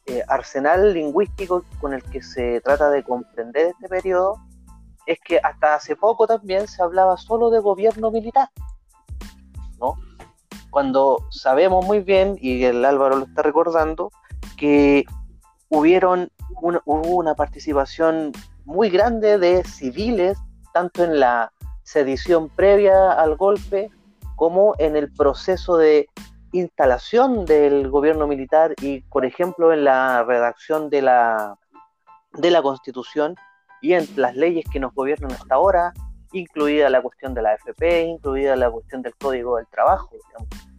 [0.05, 4.37] eh, arsenal lingüístico con el que se trata de comprender este periodo,
[5.05, 8.49] es que hasta hace poco también se hablaba solo de gobierno militar,
[9.79, 9.95] ¿no?
[10.69, 14.11] Cuando sabemos muy bien, y el Álvaro lo está recordando,
[14.57, 15.05] que
[15.69, 16.29] hubieron
[16.61, 18.31] hubo una participación
[18.65, 20.37] muy grande de civiles,
[20.73, 21.51] tanto en la
[21.83, 23.89] sedición previa al golpe
[24.35, 26.07] como en el proceso de
[26.51, 31.57] instalación del gobierno militar y, por ejemplo, en la redacción de la,
[32.33, 33.35] de la constitución
[33.81, 35.93] y en las leyes que nos gobiernan hasta ahora,
[36.31, 40.09] incluida la cuestión de la AFP, incluida la cuestión del Código del Trabajo.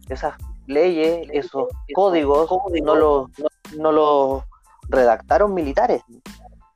[0.09, 0.35] Esas
[0.67, 2.49] leyes, esos códigos,
[2.83, 3.29] no los,
[3.77, 4.43] no,
[4.89, 6.01] redactaron militares.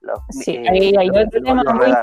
[0.01, 1.93] Los, Sí, eh, ahí hay otro tema muy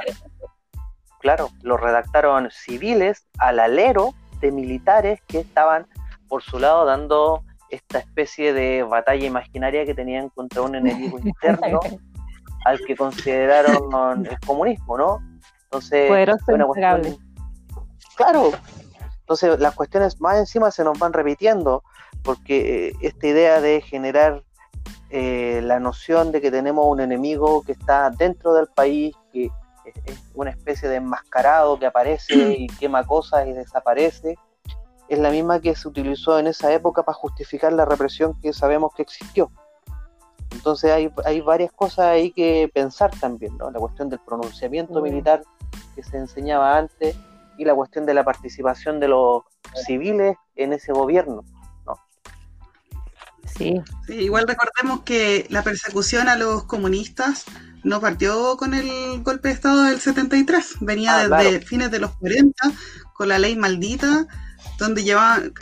[1.20, 5.86] claro, los redactaron civiles al alero de militares que estaban
[6.28, 11.80] por su lado dando esta especie de batalla imaginaria que tenían contra un enemigo interno
[12.64, 15.18] al que consideraron el comunismo, ¿no?
[15.64, 17.18] Entonces, Poderoso una cuestión-.
[18.16, 18.52] Claro.
[19.20, 21.82] Entonces las cuestiones más encima se nos van repitiendo
[22.22, 24.42] porque eh, esta idea de generar
[25.08, 29.46] eh, la noción de que tenemos un enemigo que está dentro del país, que
[29.86, 34.36] es, es una especie de enmascarado que aparece y quema cosas y desaparece,
[35.08, 38.92] es la misma que se utilizó en esa época para justificar la represión que sabemos
[38.94, 39.50] que existió.
[40.64, 43.70] Entonces hay, hay varias cosas ahí que pensar también, ¿no?
[43.70, 45.02] La cuestión del pronunciamiento Mm.
[45.02, 45.42] militar
[45.94, 47.14] que se enseñaba antes
[47.58, 49.42] y la cuestión de la participación de los
[49.84, 51.44] civiles en ese gobierno.
[53.44, 57.44] Sí, Sí, igual recordemos que la persecución a los comunistas
[57.84, 61.66] no partió con el golpe de Estado del 73, venía Ah, desde claro.
[61.66, 62.72] fines de los 40
[63.12, 64.26] con la ley maldita,
[64.78, 65.52] donde llevaban,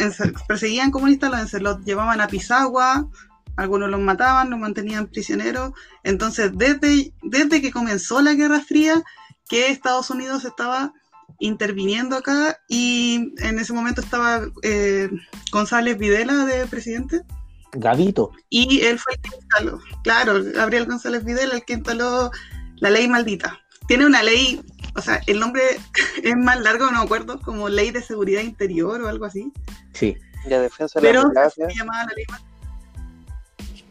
[0.46, 3.08] perseguían comunistas, los, los llevaban a Pisagua,
[3.56, 5.72] algunos los mataban, los mantenían prisioneros.
[6.02, 9.02] Entonces, desde, desde que comenzó la Guerra Fría,
[9.48, 10.92] que Estados Unidos estaba
[11.38, 15.10] interviniendo acá y en ese momento estaba eh,
[15.50, 17.22] González Videla de presidente.
[17.72, 18.30] Gavito.
[18.48, 22.30] Y él fue el que instaló, claro, Gabriel González Videla, el que instaló
[22.76, 23.58] la ley maldita.
[23.88, 24.60] Tiene una ley,
[24.94, 25.62] o sea, el nombre
[26.22, 29.52] es más largo, no me acuerdo, como ley de seguridad interior o algo así.
[29.92, 30.16] Sí.
[30.46, 32.51] De defensa de la Pero se llamaba la ley maldita.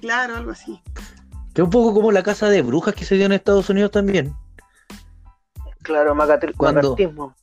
[0.01, 0.81] Claro, algo así.
[1.53, 3.91] Que es un poco como la casa de brujas que se dio en Estados Unidos
[3.91, 4.33] también.
[5.83, 7.35] Claro, macartismo.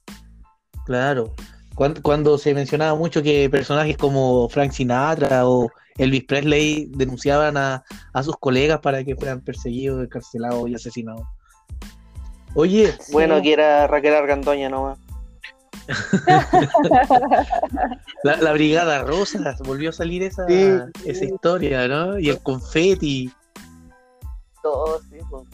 [0.84, 1.32] Claro.
[1.74, 7.84] Cuando, cuando se mencionaba mucho que personajes como Frank Sinatra o Elvis Presley denunciaban a,
[8.12, 11.22] a sus colegas para que fueran perseguidos, encarcelados y asesinados.
[12.54, 13.12] Oye, sí.
[13.12, 14.98] Bueno, que era Raquel Argandoña nomás.
[18.22, 20.68] la, la Brigada Rosa, volvió a salir esa, Sí.
[21.04, 22.18] esa historia, ¿no?
[22.18, 23.32] Y el confeti.
[24.62, 25.44] Todo, sí, con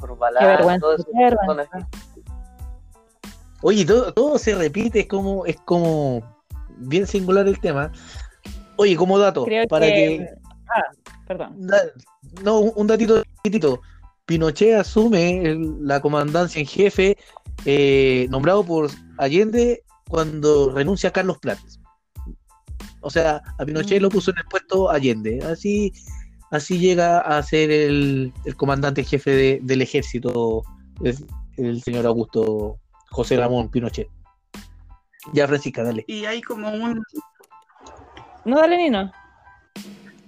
[0.56, 1.04] vergüenza, todo eso.
[1.12, 1.88] qué vergüenza.
[3.62, 6.22] Oye, todo, todo se repite, es como, es como
[6.78, 7.92] bien singular el tema.
[8.76, 10.28] Oye, como dato, Creo para que, que...
[10.68, 10.82] Ah,
[11.28, 11.54] perdón.
[11.66, 11.82] da-
[12.42, 13.80] no, un, un datito chiquitito.
[14.26, 17.16] Pinochet asume el- la comandancia en jefe
[17.66, 21.80] eh, nombrado por Allende cuando renuncia a Carlos Prats.
[23.00, 24.02] O sea, a Pinochet Mm.
[24.02, 25.42] lo puso en el puesto Allende.
[25.44, 25.92] Así,
[26.50, 30.62] así llega a ser el, el comandante jefe de- del ejército,
[31.02, 31.16] el,
[31.58, 32.78] el señor Augusto
[33.10, 34.08] José Ramón Pinochet.
[35.32, 36.04] Ya, Francisca, dale.
[36.06, 37.02] Y hay como un...
[38.44, 39.10] No, dale, Nino.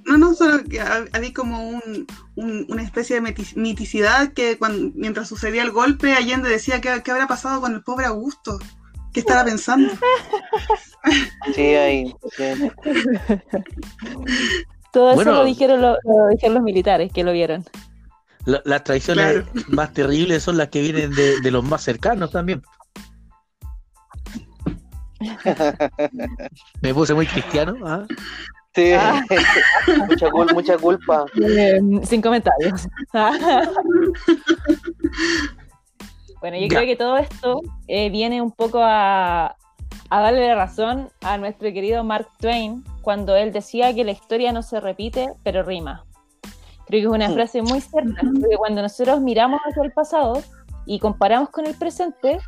[0.07, 4.57] No, no, solo que ha- había como un, un- una especie de miti- miticidad que
[4.57, 8.59] cuando, mientras sucedía el golpe, Allende decía que qué habrá pasado con el pobre Augusto.
[9.17, 9.95] ¿Qué estará pensando?
[11.55, 12.15] Sí, ahí.
[12.37, 12.45] sí.
[14.93, 15.31] Todo Bueno.
[15.31, 17.65] eso lo dijeron, lo, lo dijeron los militares que lo vieron.
[18.45, 19.47] La- las traiciones Claro.
[19.69, 22.61] más terribles son las que vienen de, de los más cercanos también.
[26.83, 27.77] Me puse muy cristiano.
[27.87, 28.05] ¿ah?
[28.75, 29.23] Sí, Ah.
[30.09, 31.25] mucha, cul- mucha culpa.
[31.41, 32.87] Eh, sin comentarios.
[36.47, 36.77] Bueno, yo Ya.
[36.79, 39.57] creo que todo esto eh, viene un poco a,
[40.11, 44.53] a darle la razón a nuestro querido Mark Twain cuando él decía que la historia
[44.53, 46.05] no se repite, pero rima.
[46.87, 47.35] Creo que es una Hmm.
[47.35, 50.41] frase muy cierta, porque cuando nosotros miramos hacia el pasado
[50.87, 52.39] y comparamos con el presente,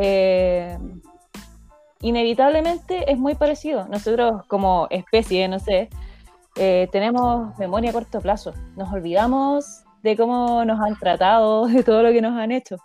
[0.00, 0.76] eh,
[2.00, 3.86] inevitablemente es muy parecido.
[3.88, 5.88] Nosotros como especie, no sé,
[6.56, 8.52] eh, tenemos memoria a corto plazo.
[8.76, 12.76] Nos olvidamos de cómo nos han tratado, de todo lo que nos han hecho.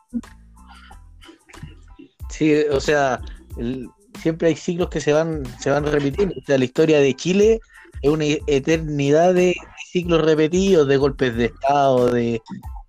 [2.30, 3.19] Sí, o sea,
[3.57, 3.89] el-
[4.21, 6.36] siempre hay ciclos que se van, se van repitiendo.
[6.39, 7.59] O sea, la historia de Chile
[8.01, 9.55] es una eternidad de
[9.91, 12.41] ciclos repetidos, de golpes de Estado, de,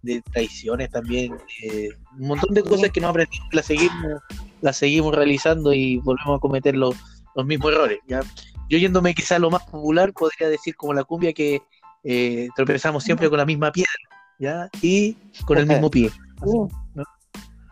[0.03, 4.23] de traiciones también, de un montón de cosas que no aprendimos, las seguimos,
[4.61, 6.95] las seguimos realizando y volvemos a cometer los,
[7.35, 7.99] los mismos errores.
[8.07, 8.21] ¿ya?
[8.69, 11.63] Yo yéndome quizá a lo más popular, podría decir como la cumbia que
[12.05, 13.91] eh, tropezamos siempre con la misma piedra,
[14.39, 14.69] ¿ya?
[14.81, 16.11] Y con el mismo pie.
[16.41, 16.57] Así,
[16.95, 17.05] ¿no?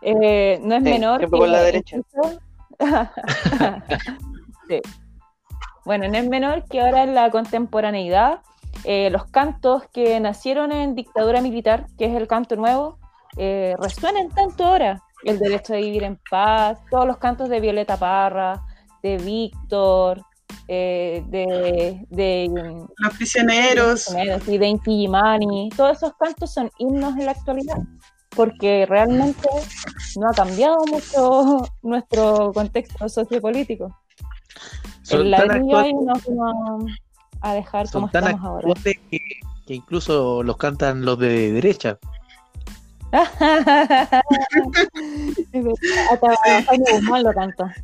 [0.02, 1.18] Eh, no es Sí, menor.
[1.18, 1.96] siempre con la que derecha.
[1.96, 2.40] incluso-
[4.68, 4.80] Sí.
[5.84, 8.40] Bueno, no es menor que ahora en la contemporaneidad
[8.84, 12.98] eh, los cantos que nacieron en dictadura militar, que es el canto nuevo,
[13.36, 15.02] eh, resuenan tanto ahora.
[15.24, 18.62] El derecho de vivir en paz, todos los cantos de Violeta Parra,
[19.02, 20.22] de Víctor,
[20.68, 22.48] eh, de, de
[22.98, 24.14] los prisioneros
[24.46, 27.78] y de Inti Gimani, todos esos cantos son himnos en la actualidad,
[28.34, 29.48] porque realmente
[30.16, 33.96] no ha cambiado mucho nuestro contexto sociopolítico.
[35.10, 36.52] El ladrillo ahí nos va
[37.40, 38.68] a dejar como estamos ahora.
[38.82, 39.20] Que,
[39.66, 41.98] que incluso los cantan los de derecha.
[43.10, 44.22] Hasta
[46.66, 47.74] Jaime Guzmán lo canta.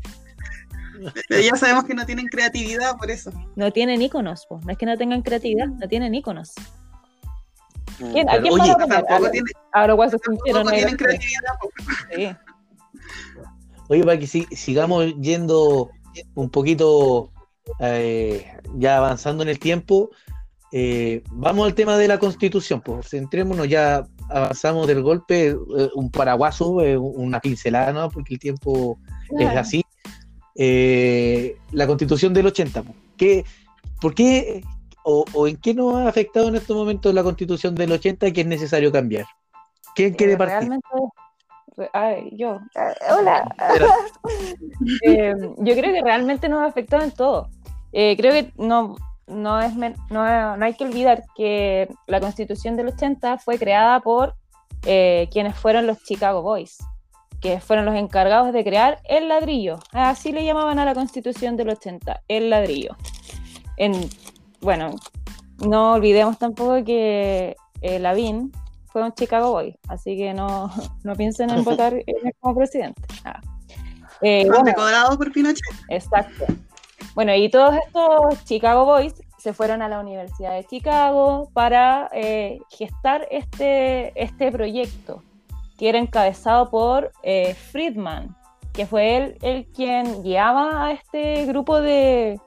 [1.28, 3.32] Pero ya sabemos que no tienen creatividad por eso.
[3.57, 6.53] No tienen iconos, no es que no tengan creatividad, no tienen iconos.
[7.99, 8.88] ¿Quién, ¿A quién oye, van a poner?
[8.88, 11.18] tampoco A- tiene- a los guasos Tampoco sinceros, no hay tienen gracia.
[11.18, 11.53] creatividad.
[11.61, 11.70] po.
[12.14, 13.82] Sí.
[13.88, 15.90] Oye, para que si- sigamos yendo
[16.34, 17.30] un poquito
[17.80, 20.11] eh, ya avanzando en el tiempo,
[20.72, 22.80] eh, vamos al tema de la constitución.
[22.82, 25.57] Pues centrémonos, ya avanzamos del golpe, eh,
[25.95, 28.11] un paraguaso, eh, una pincelada, ¿no?
[28.11, 28.99] porque el tiempo
[29.38, 29.82] es así.
[30.57, 32.97] Eh, la constitución del 80, pues.
[33.16, 33.45] ¿Qué,
[34.01, 34.62] ¿por qué
[35.05, 38.41] o, o en qué nos ha afectado en estos momentos la constitución del 80 que
[38.41, 39.27] es necesario cambiar?
[39.95, 40.57] ¿Quién quiere Eh, partir?
[40.59, 40.89] Realmente,
[41.77, 42.59] re- ay, yo.
[42.75, 43.55] Ah, Hola.
[45.07, 47.49] Eh, yo creo que realmente nos ha afectado en todo.
[47.93, 48.97] Eh, creo que no,
[49.27, 54.35] no, es, no, no hay que olvidar que la constitución del 80 fue creada por
[54.85, 56.79] eh, quienes fueron los Chicago Boys,
[57.41, 59.79] que fueron los encargados de crear el ladrillo.
[59.93, 62.97] Así le llamaban a la constitución del 80, el ladrillo.
[63.77, 63.93] En,
[64.65, 64.91] bueno,
[65.65, 68.51] no olvidemos tampoco que eh, Lavín
[68.87, 70.71] fue un Chicago Boy, así que no,
[71.05, 73.03] no piensen en votar él como presidente.
[73.25, 73.41] Ah.
[74.21, 74.73] Eh, bueno,
[75.17, 75.62] por Pinochet.
[75.89, 76.47] Exacto.
[77.15, 82.61] Bueno, y todos estos Chicago Boys se fueron a la Universidad de Chicago para eh,
[82.71, 85.23] gestar este, este proyecto,
[85.79, 88.35] que era encabezado por eh, Friedman,
[88.73, 92.41] que fue él el quien guiaba a este grupo de,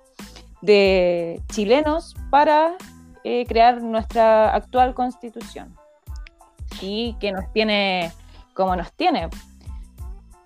[0.68, 2.76] de chilenos para
[3.24, 5.76] eh, crear nuestra actual constitución
[6.82, 8.12] y que nos tiene
[8.54, 9.30] como nos tiene,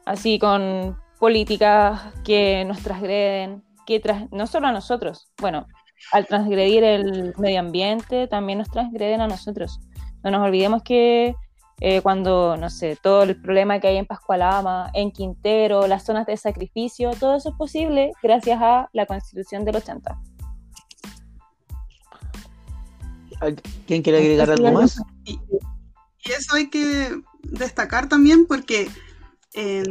[0.05, 5.65] así con políticas que nos transgreden, que tras, no solo a nosotros, bueno,
[6.11, 9.80] al transgredir el medio ambiente también nos transgreden a nosotros.
[10.24, 11.36] No nos olvidemos que
[11.84, 16.27] eh, cuando, no sé, todo el problema que hay en Pascualama, en Quintero, las zonas
[16.27, 20.15] de sacrificio, todo eso es posible gracias a la Constitución del 80.
[23.88, 25.01] ¿Quién quiere agregar algo más?
[25.25, 25.39] Y
[26.25, 28.88] eso hay que destacar también porque
[29.55, 29.84] eh,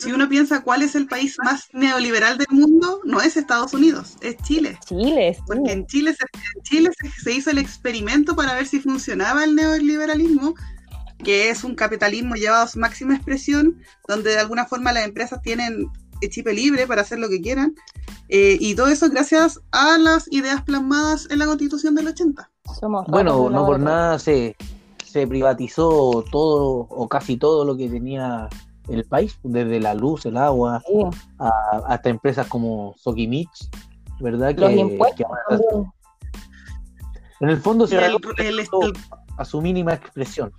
[0.00, 4.16] si uno piensa cuál es el país más neoliberal del mundo, no es Estados Unidos,
[4.20, 4.80] es Chile.
[4.84, 5.42] Chile, sí.
[5.46, 6.24] Porque en Chile, se,
[6.56, 10.56] en Chile se, se hizo el experimento para ver si funcionaba el neoliberalismo,
[11.24, 15.40] que es un capitalismo llevado a su máxima expresión, donde de alguna forma las empresas
[15.42, 15.86] tienen
[16.20, 17.74] el chip libre para hacer lo que quieran.
[18.28, 22.50] eh, y todo eso gracias a las ideas plasmadas en la constitución del 80.
[22.80, 24.56] Somos ratos Bueno, no por nada se,
[25.04, 28.48] se privatizó todo o casi todo lo que tenía
[28.88, 30.92] el país, desde la luz, el agua, Sí,
[31.38, 33.48] a- hasta empresas como Sokimich,
[34.20, 34.54] ¿verdad?
[34.58, 35.92] Los Que- impuestos que ahora- también.
[37.40, 38.04] en el fondo se el,
[38.38, 38.68] el- el-
[39.38, 40.52] a su mínima expresión.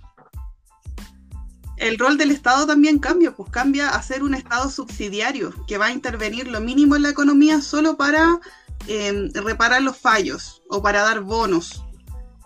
[1.80, 5.86] El rol del Estado también cambia, pues cambia a ser un Estado subsidiario que va
[5.86, 8.40] a intervenir lo mínimo en la economía solo para
[8.86, 11.84] eh, reparar los fallos o para dar bonos.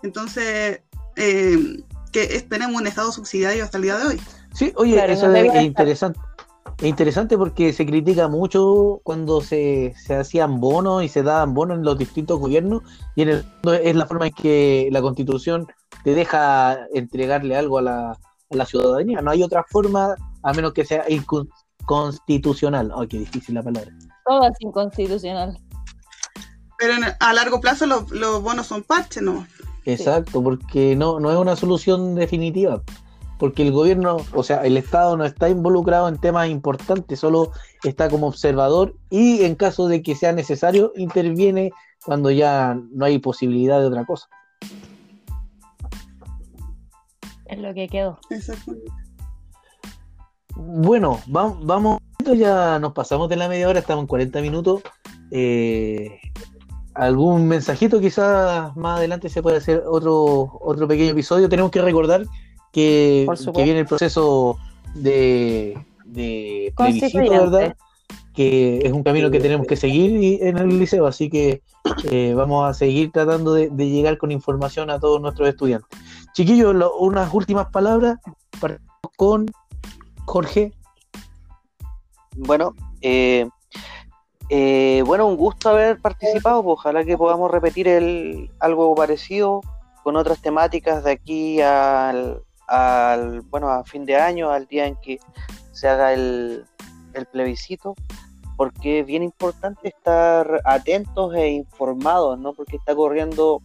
[0.01, 0.81] Entonces,
[1.15, 4.21] eh, que es- tenemos un Estado subsidiario hasta el día de hoy.
[4.53, 6.19] Sí, oye, Claro, eso no es, interesante.
[6.79, 11.77] Es interesante porque se critica mucho cuando se, se hacían bonos y se daban bonos
[11.77, 12.81] en los distintos gobiernos
[13.15, 15.67] y en el fondo es la forma en que la constitución
[16.03, 18.19] te deja entregarle algo a la,
[18.53, 19.21] a la ciudadanía.
[19.21, 22.91] No hay otra forma a menos que sea inconstitucional.
[22.95, 23.91] Ay, qué difícil la palabra.
[24.25, 25.57] Todo es inconstitucional.
[26.77, 29.45] Pero en- a largo plazo los, los bonos son parches, ¿no?
[29.85, 32.81] Exacto, porque no, no es una solución definitiva.
[33.39, 37.51] Porque el gobierno, o sea, el Estado no está involucrado en temas importantes, solo
[37.83, 41.71] está como observador y en caso de que sea necesario interviene
[42.05, 44.27] cuando ya no hay posibilidad de otra cosa.
[47.53, 48.19] Es lo que quedó.
[48.29, 48.91] Exactamente.
[50.55, 51.99] Bueno, va- vamos,
[52.35, 54.81] ya nos pasamos de la media hora, estamos en 40 minutos.
[55.31, 56.19] Eh,
[56.93, 61.49] ¿Algún mensajito quizás más adelante se puede hacer otro, otro pequeño episodio?
[61.49, 62.25] Tenemos que recordar
[62.71, 64.57] que, que viene el proceso
[64.93, 65.75] de,
[66.05, 67.17] de plebiscito.
[67.51, 67.75] ¿verdad?
[68.33, 71.61] Que es un camino que tenemos que seguir en el liceo, así que
[72.09, 75.87] eh, vamos a seguir tratando de, llegar con información a todos nuestros estudiantes.
[76.33, 78.17] Chiquillos, lo- unas últimas palabras.
[79.17, 79.45] Con
[80.25, 80.71] Jorge.
[82.35, 83.47] Bueno, eh,
[84.49, 89.61] Eh, bueno, un gusto haber participado, pues, ojalá que podamos repetir el, algo parecido
[90.03, 94.95] con otras temáticas de aquí al, al, bueno, a fin de año, al día en
[94.97, 95.17] que
[95.71, 96.65] se haga el,
[97.13, 97.95] el plebiscito,
[98.55, 102.53] porque es bien importante estar atentos e informados, ¿no?
[102.53, 103.61] Porque está corriendo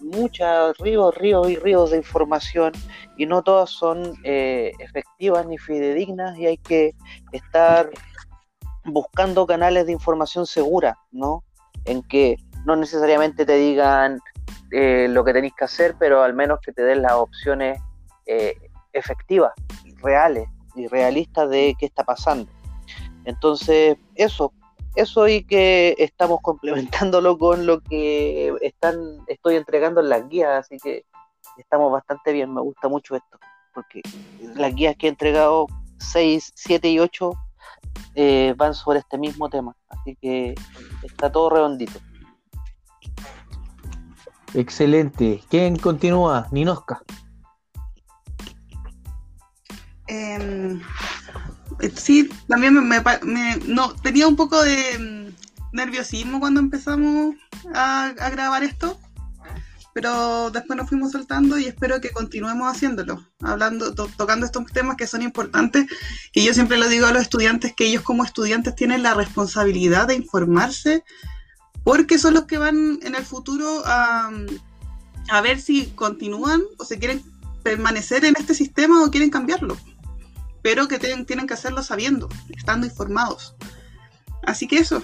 [0.00, 2.72] muchos ríos, ríos y ríos de información
[3.16, 6.94] y no todas son eh, efectivas ni fidedignas y hay que
[7.32, 7.90] estar
[8.84, 11.42] buscando canales de información segura, ¿no?
[11.84, 12.36] En que
[12.66, 14.20] no necesariamente te digan
[14.70, 17.80] eh, lo que tenéis que hacer, pero al menos que te den las opciones
[18.26, 18.54] eh,
[18.92, 19.52] efectivas,
[20.02, 22.50] reales y realistas de qué está pasando.
[23.24, 24.52] Entonces, eso,
[24.94, 28.96] eso y que estamos complementándolo con lo que están,
[29.26, 31.04] estoy entregando en las guías, así que
[31.56, 33.38] estamos bastante bien, me gusta mucho esto,
[33.74, 34.02] porque
[34.54, 35.66] las guías que he entregado
[35.98, 37.32] 6, 7 y 8
[38.14, 40.54] eh, van sobre este mismo tema, así que
[41.02, 41.98] está todo redondito.
[44.54, 45.42] Excelente.
[45.50, 46.46] ¿Quién continúa?
[46.52, 47.02] Ninosca.
[50.06, 50.78] Eh,
[51.96, 57.34] sí, también me, me, no, tenía un poco de mm, nerviosismo cuando empezamos
[57.74, 58.98] a, grabar esto,
[59.92, 64.96] pero después nos fuimos soltando y espero que continuemos haciéndolo, hablando, to, tocando estos temas
[64.96, 65.86] que son importantes.
[66.32, 70.08] Y yo siempre lo digo a los estudiantes que ellos como estudiantes tienen la responsabilidad
[70.08, 71.04] de informarse,
[71.84, 74.30] porque son los que van en el futuro a,
[75.28, 77.22] a ver si continúan o se quieren
[77.62, 79.76] permanecer en este sistema o quieren cambiarlo
[80.64, 83.54] pero que tienen, tienen que hacerlo sabiendo, estando informados.
[84.46, 85.02] Así que eso.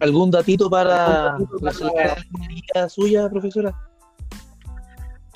[0.00, 1.76] ¿Algún datito para la
[2.48, 3.72] guía suya, profesora?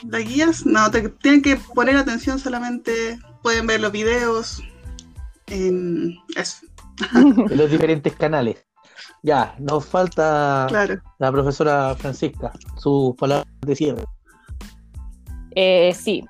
[0.03, 4.65] Las guías, no, te, tienen que poner atención solamente, pueden ver los videos,
[5.47, 6.67] en eso.
[7.15, 8.67] en los diferentes canales.
[9.23, 11.01] Ya, nos falta claro.
[11.21, 14.05] la profesora Francisca, sus palabras de cierre.
[15.55, 16.25] Eh, sí.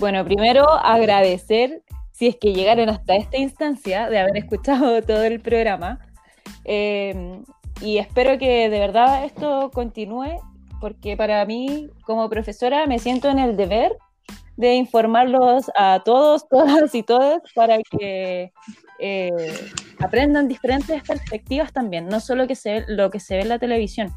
[0.00, 1.82] Bueno, primero agradecer
[2.18, 6.00] si es que llegaron hasta esta instancia de haber escuchado todo el programa.
[6.64, 7.40] Eh,
[7.80, 10.40] y espero que de verdad esto continúe,
[10.80, 13.96] porque para mí como profesora me siento en el deber
[14.56, 18.50] de informarlos a todos, todas y todos para que
[18.98, 19.30] eh,
[20.00, 24.12] aprendan diferentes perspectivas también, no solo que se, lo que se ve en la televisión.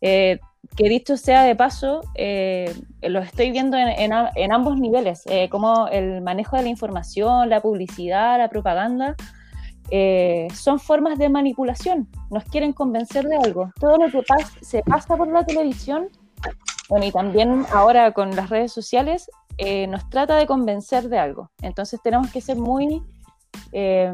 [0.00, 0.40] Eh,
[0.76, 5.48] que dicho sea de paso, eh, lo estoy viendo en, en, en ambos niveles, eh,
[5.48, 9.16] como el manejo de la información, la publicidad, la propaganda,
[9.90, 13.70] eh, son formas de manipulación, nos quieren convencer de algo.
[13.78, 16.08] Todo lo que pas se pasa por la televisión,
[16.88, 21.50] bueno, y también ahora con las redes sociales, eh, nos trata de convencer de algo.
[21.60, 23.02] Entonces tenemos que ser muy,
[23.72, 24.10] eh,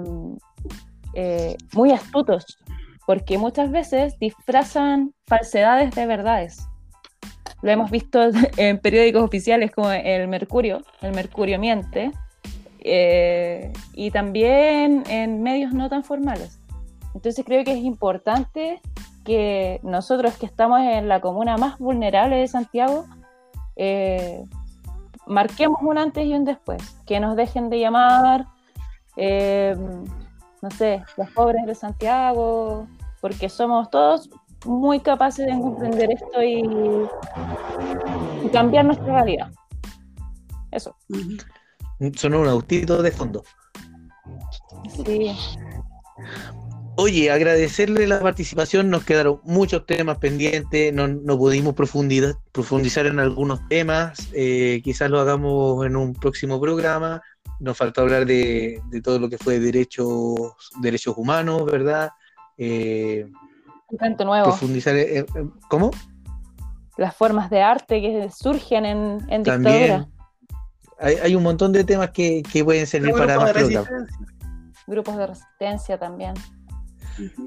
[1.73, 2.59] muy astutos
[3.09, 6.69] porque muchas veces disfrazan falsedades de verdades.
[7.63, 8.21] Lo hemos visto
[8.59, 12.13] en periódicos oficiales como el Mercurio, el Mercurio miente,
[12.81, 16.61] eh, y también en medios no tan formales.
[17.15, 18.83] Entonces creo que es importante
[19.25, 23.07] que nosotros que estamos en la comuna más vulnerable de Santiago,
[23.77, 24.45] eh,
[25.27, 28.45] marquemos un antes y un después, que nos dejen de llamar,
[29.17, 29.75] eh,
[30.61, 32.87] no sé, los pobres de Santiago,
[33.21, 34.31] porque somos todos
[34.65, 36.63] muy capaces de comprender esto y,
[38.45, 39.51] y cambiar nuestra realidad.
[40.71, 40.97] Eso.
[42.17, 43.43] Son un autito de fondo.
[45.05, 45.35] Sí.
[47.01, 53.21] Oye, agradecerle la participación, nos quedaron muchos temas pendientes, no, no pudimos profundizar, profundizar en
[53.21, 57.23] algunos temas, eh, quizás lo hagamos en un próximo programa,
[57.61, 60.35] nos faltó hablar de, de todo lo que fue derechos,
[60.81, 62.11] derechos humanos, ¿verdad?
[62.59, 63.27] Eh,
[63.99, 64.45] Tanto nuevo.
[64.47, 65.25] profundizar, eh,
[65.71, 65.91] ¿cómo?
[66.97, 70.09] Las formas de arte que surgen en, en También dictadura.
[70.99, 73.55] hay, hay un montón de temas que, que pueden servir para más.
[74.87, 76.35] Grupos de resistencia también.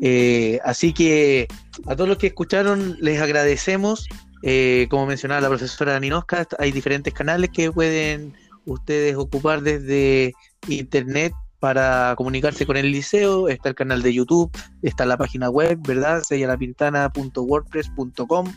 [0.02, 1.48] Eh, así que
[1.88, 4.08] a todos los que escucharon les agradecemos.
[4.44, 8.34] Eh, como mencionaba la profesora Ninosca, hay diferentes canales que pueden
[8.66, 10.34] ustedes ocupar desde
[10.68, 13.48] internet para comunicarse con el liceo.
[13.48, 14.52] Está el canal de YouTube,
[14.82, 16.24] está la página web, ¿verdad?
[16.24, 18.52] sellalapintana.wordpress.com.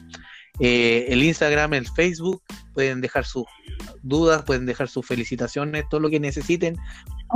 [0.58, 2.42] Eh, el Instagram, el Facebook,
[2.72, 3.44] pueden dejar sus
[4.02, 6.78] dudas, pueden dejar sus felicitaciones, todo lo que necesiten,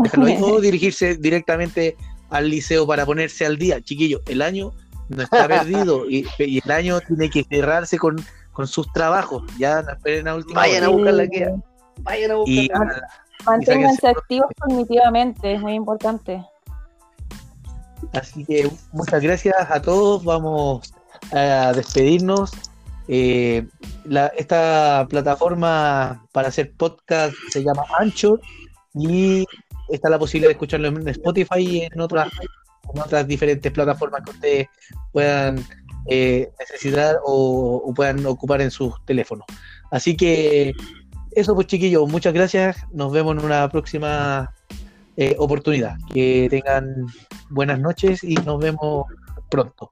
[0.03, 1.97] déjalo ahí, o dirigirse directamente
[2.31, 3.83] al liceo para ponerse al día.
[3.83, 4.73] Chiquillos, el año
[5.11, 8.17] no está perdido y, y el año tiene que cerrarse con,
[8.53, 9.43] con sus trabajos.
[9.59, 11.53] Ya esperen a última Vayan a buscar la guía.
[12.03, 13.03] Vayan a buscar
[13.45, 13.53] La.
[13.53, 16.45] Manténganse activos cognitivamente, es muy importante.
[18.13, 20.25] Así que muchas gracias a todos.
[20.25, 20.93] Vamos
[21.33, 22.53] a despedirnos.
[23.09, 23.67] Eh,
[24.37, 28.41] esta plataforma para hacer podcast se llama Anchor
[28.95, 29.47] y
[29.89, 32.29] está la posibilidad de escucharlo en Spotify y en otras,
[32.87, 34.69] otras diferentes plataformas que ustedes
[35.13, 35.65] puedan
[36.07, 39.47] eh, necesitar o, puedan ocupar en sus teléfonos.
[39.91, 40.75] Así que
[41.39, 42.77] eso pues chiquillos, muchas gracias.
[42.93, 44.53] Nos vemos en una próxima
[45.17, 45.97] eh, oportunidad.
[46.13, 47.07] Que tengan
[47.51, 49.07] buenas noches y nos vemos
[49.51, 49.89] pronto.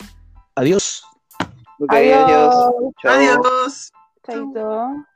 [0.54, 1.04] Adiós.
[1.88, 2.54] adiós.
[3.04, 3.92] Adiós.
[4.26, 5.06] Chaito.